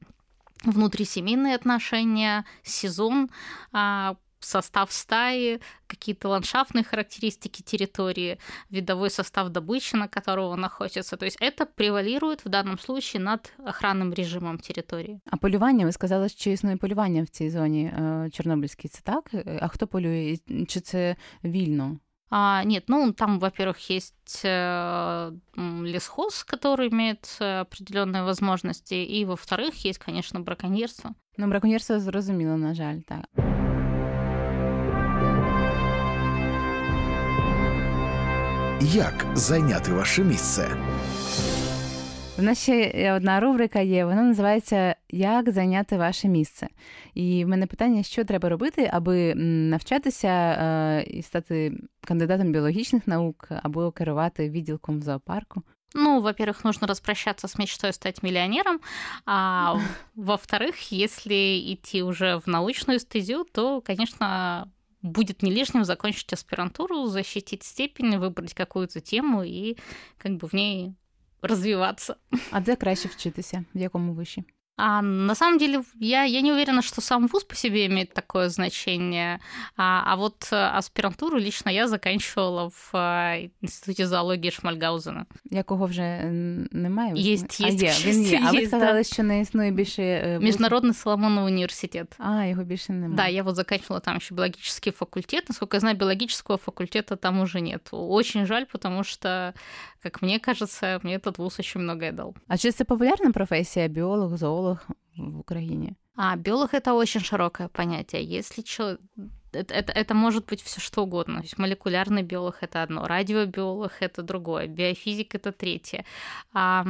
внутрисемейные 0.62 1.56
отношения, 1.56 2.44
сезон, 2.62 3.28
а, 3.72 4.16
состав 4.43 4.91
стаи, 4.91 5.59
какие-то 5.87 6.29
ландшафтные 6.29 6.83
характеристики 6.83 7.61
территории, 7.61 8.37
видовой 8.69 9.09
состав 9.09 9.49
добычи, 9.49 9.95
на 9.95 10.07
которого 10.07 10.53
он 10.53 10.65
охотится. 10.65 11.17
То 11.17 11.25
есть 11.25 11.37
это 11.41 11.65
превалирует 11.65 12.45
в 12.45 12.49
данном 12.49 12.79
случае 12.79 13.21
над 13.21 13.53
охранным 13.57 14.13
режимом 14.13 14.59
территории. 14.59 15.19
А 15.25 15.37
полювання, 15.37 15.85
ви 15.85 15.91
сказали, 15.91 16.29
що 16.29 16.49
існує 16.49 16.77
полювання 16.77 17.23
в 17.23 17.27
цій 17.27 17.49
зоні 17.49 17.93
Чорнобильській, 18.31 18.87
це 18.87 19.01
так? 19.03 19.31
А 19.61 19.67
хто 19.67 19.87
полює? 19.87 20.37
Чи 20.67 20.79
це 20.79 21.15
вільно? 21.43 21.99
А, 22.31 22.63
нет, 22.63 22.83
ну 22.87 23.11
там, 23.11 23.39
во-первых, 23.39 23.89
есть 23.89 24.41
э, 24.43 25.31
лесхоз, 25.55 26.43
который 26.43 26.89
имеет 26.89 27.37
э, 27.39 27.61
определенные 27.61 28.23
возможности, 28.23 28.93
и 28.93 29.25
во-вторых, 29.25 29.73
есть, 29.83 29.97
конечно, 29.97 30.39
браконьерство. 30.39 31.15
Ну, 31.37 31.47
браконьерство 31.47 31.99
зрозуміло, 31.99 32.57
на 32.57 32.73
жаль, 32.73 32.99
так. 33.07 33.25
Як 38.81 39.25
зайняти 39.33 39.91
ваше 39.91 40.23
місце? 40.23 40.77
У 42.37 42.41
нас 42.41 42.63
ще 42.63 43.13
одна 43.13 43.39
рубрика 43.39 43.79
є, 43.79 44.05
вона 44.05 44.21
називається 44.21 44.95
Як 45.09 45.51
зайняти 45.51 45.97
ваше 45.97 46.27
місце. 46.27 46.67
І 47.13 47.45
в 47.45 47.47
мене 47.47 47.65
питання, 47.65 48.03
що 48.03 48.25
треба 48.25 48.49
робити, 48.49 48.89
аби 48.93 49.35
навчатися 49.35 51.01
і 51.01 51.21
стати 51.21 51.73
кандидатом 52.07 52.51
біологічних 52.51 53.07
наук 53.07 53.47
або 53.63 53.91
керувати 53.91 54.49
відділком 54.49 54.99
в 54.99 55.01
зоопарку. 55.01 55.63
Ну, 55.95 56.21
во-первых, 56.21 56.63
нужно 56.63 56.87
распрощаться 56.87 57.47
с 57.47 57.57
мечтой 57.57 57.93
стать 57.93 58.23
миллионером, 58.23 58.79
а 59.25 59.75
во-вторых, 60.15 60.91
если 60.91 61.73
идти 61.73 62.03
уже 62.03 62.35
в 62.35 62.47
научную 62.47 62.99
стезю, 62.99 63.43
то, 63.51 63.81
конечно, 63.81 64.67
будет 65.04 65.42
не 65.42 65.52
лишним 65.52 65.84
закончить 65.84 66.32
аспирантуру, 66.32 67.06
защитить 67.06 67.62
степень, 67.62 68.16
выбрать 68.16 68.54
какую-то 68.54 69.00
тему 69.00 69.44
и 69.44 69.76
как 70.18 70.32
бы 70.36 70.48
в 70.48 70.54
ней 70.54 70.94
развиваться. 71.42 72.16
А 72.50 72.60
де 72.60 72.76
краще 72.76 73.08
вчитися? 73.08 73.64
В 73.74 73.78
якому 73.78 74.14
виші? 74.14 74.44
А 74.81 75.01
на 75.01 75.35
самом 75.35 75.57
деле 75.57 75.83
я, 75.99 76.23
я 76.23 76.41
не 76.41 76.53
уверена, 76.53 76.81
что 76.81 77.01
сам 77.01 77.27
вуз 77.27 77.43
по 77.43 77.53
себе 77.53 77.85
имеет 77.87 78.13
такое 78.13 78.47
значение. 78.47 79.41
А, 79.75 80.03
а 80.05 80.15
вот 80.15 80.47
э, 80.51 80.55
аспирантуру 80.55 81.37
лично 81.37 81.69
я 81.69 81.87
заканчивала 81.87 82.69
в 82.69 82.91
э, 82.93 83.49
Інституті 83.61 84.05
зоології 84.05 84.51
Шмальгаузена. 84.51 85.25
Якого 85.51 85.85
вже 85.85 86.23
немає? 86.71 87.13
Є, 87.15 87.33
є, 87.33 87.45
а, 87.59 87.67
є, 87.67 87.93
він 88.05 88.23
є. 88.23 88.41
А 88.45 88.51
ви 88.51 88.67
сказали, 88.67 88.97
да. 88.97 89.03
що 89.03 89.23
не 89.23 89.41
існує 89.41 89.71
більше... 89.71 90.37
Міжнародний 90.41 90.93
Соломоновый 90.93 91.47
университет. 91.47 92.15
А, 92.17 92.45
його 92.45 92.63
більше 92.63 92.93
немає. 92.93 93.15
Да, 93.15 93.27
я 93.27 93.43
вот 93.43 93.55
заканчивала 93.55 93.99
там 93.99 94.17
еще 94.17 94.35
биологический 94.35 94.93
факультет. 94.93 95.49
Насколько 95.49 95.75
я 95.75 95.79
знаю, 95.79 95.97
биологического 95.97 96.57
факультета 96.57 97.15
там 97.15 97.39
уже 97.41 97.61
нет. 97.61 97.89
Очень 97.91 98.45
жаль, 98.45 98.63
потому 98.71 99.03
что, 99.03 99.53
как 100.04 100.22
мне 100.22 100.38
кажется, 100.38 101.00
мне 101.02 101.14
этот 101.14 101.38
вуз 101.38 101.58
очень 101.58 101.80
многое 101.80 102.12
дал. 102.12 102.34
А 102.48 102.58
чи 102.58 102.72
це 102.72 102.84
популярна 102.84 103.32
професія 103.32 103.88
біолог, 103.88 104.36
зоолог? 104.36 104.78
биолог 105.16 105.36
в 105.36 105.38
Украине? 105.38 105.94
А, 106.16 106.36
биолог 106.36 106.74
это 106.74 106.92
очень 106.94 107.22
широкое 107.22 107.68
понятие. 107.68 108.38
Если 108.38 108.62
человек 108.62 109.00
это, 109.52 109.74
это, 109.74 109.92
это 109.92 110.14
может 110.14 110.46
быть 110.46 110.62
все 110.62 110.80
что 110.80 111.02
угодно. 111.02 111.36
То 111.36 111.44
есть 111.44 111.58
молекулярный 111.58 112.22
биолог 112.22 112.56
это 112.60 112.82
одно, 112.82 113.06
радиобиолог 113.06 113.92
это 114.00 114.22
другое, 114.22 114.66
биофизик 114.66 115.34
это 115.34 115.52
третье. 115.52 116.04
А, 116.52 116.84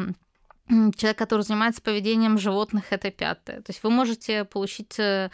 человек, 0.68 1.18
который 1.18 1.42
занимается 1.42 1.82
поведением 1.82 2.38
животных, 2.38 2.84
это 2.90 3.10
пятое. 3.10 3.60
То 3.60 3.70
есть 3.70 3.82
вы 3.82 3.90
можете 3.90 4.44
получить 4.44 4.98
э, 4.98 5.30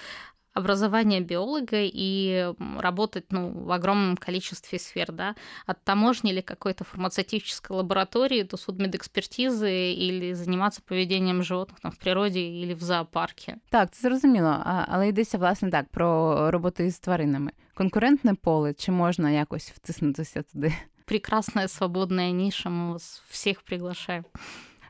образование 0.55 1.19
биолога 1.19 1.81
и 1.81 2.53
работать 2.79 3.25
ну, 3.29 3.51
в 3.51 3.71
огромном 3.71 4.17
количестве 4.17 4.79
сфер, 4.79 5.11
да, 5.11 5.35
от 5.65 5.83
таможни 5.83 6.31
или 6.31 6.41
какой-то 6.41 6.85
фармацевтической 6.85 7.75
лаборатории 7.75 8.41
до 8.43 8.55
судмедэкспертизы 8.55 9.93
или 9.93 10.33
заниматься 10.33 10.81
поведением 10.81 11.43
животных 11.43 11.79
там, 11.81 11.91
в 11.91 11.97
природі 11.97 12.39
или 12.39 12.73
в 12.73 12.81
зоопарке. 12.81 13.57
Так, 13.69 13.91
це 13.91 14.01
зрозуміло, 14.01 14.47
а, 14.47 14.85
але 14.87 15.07
йдеться 15.07 15.37
власне 15.37 15.69
так 15.69 15.89
про 15.89 16.51
роботу 16.51 16.83
із 16.83 16.99
тваринами. 16.99 17.51
Конкурентне 17.73 18.33
поле, 18.33 18.73
чи 18.73 18.91
можна 18.91 19.31
якось 19.31 19.71
втиснутися 19.71 20.41
туди? 20.41 20.73
Прекрасная 21.05 21.67
свободная 21.67 22.31
ниша, 22.31 22.69
мы 22.69 22.91
вас 22.91 23.23
всіх 23.29 23.61
приглашаємо. 23.61 24.25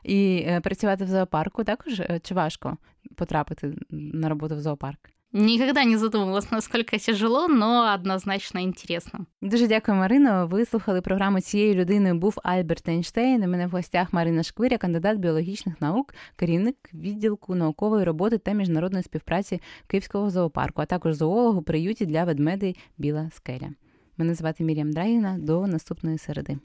І 0.04 0.46
працювати 0.62 1.04
в 1.04 1.08
зоопарку 1.08 1.64
також 1.64 2.02
чи 2.22 2.34
важко 2.34 2.76
потрапити 3.16 3.74
на 3.90 4.28
роботу 4.28 4.56
в 4.56 4.60
зоопарк? 4.60 5.10
Никогда 5.33 5.85
не 5.85 5.95
задумывалась, 5.95 6.51
насколько 6.51 6.99
тяжело, 6.99 7.47
но 7.47 7.93
однозначно 7.93 8.59
интересно. 8.59 9.25
Дуже 9.41 9.67
дякую, 9.67 9.97
Марино. 9.97 10.47
Ви 10.47 10.65
слухали 10.65 11.01
програму 11.01 11.41
цією 11.41 11.75
людиною 11.75 12.15
був 12.15 12.37
Альберт 12.43 12.89
Ейнштейн. 12.89 13.43
У 13.43 13.47
мене 13.47 13.67
в 13.67 13.69
гостях 13.69 14.13
Марина 14.13 14.43
Шквиря, 14.43 14.77
кандидат 14.77 15.17
біологічних 15.17 15.81
наук, 15.81 16.13
керівник 16.35 16.75
відділку 16.93 17.55
наукової 17.55 18.03
роботи 18.03 18.37
та 18.37 18.51
міжнародної 18.51 19.03
співпраці 19.03 19.61
Київського 19.87 20.29
зоопарку, 20.29 20.81
а 20.81 20.85
також 20.85 21.15
зоолог 21.15 21.57
у 21.57 21.61
приюті 21.61 22.05
для 22.05 22.23
ведмедей 22.23 22.77
Біла 22.97 23.29
Скеля. 23.33 23.69
Мене 24.17 24.35
звати 24.35 24.63
Мір'ям 24.63 24.91
Драгіна. 24.91 25.37
До 25.37 25.67
наступної 25.67 26.17
середи. 26.17 26.57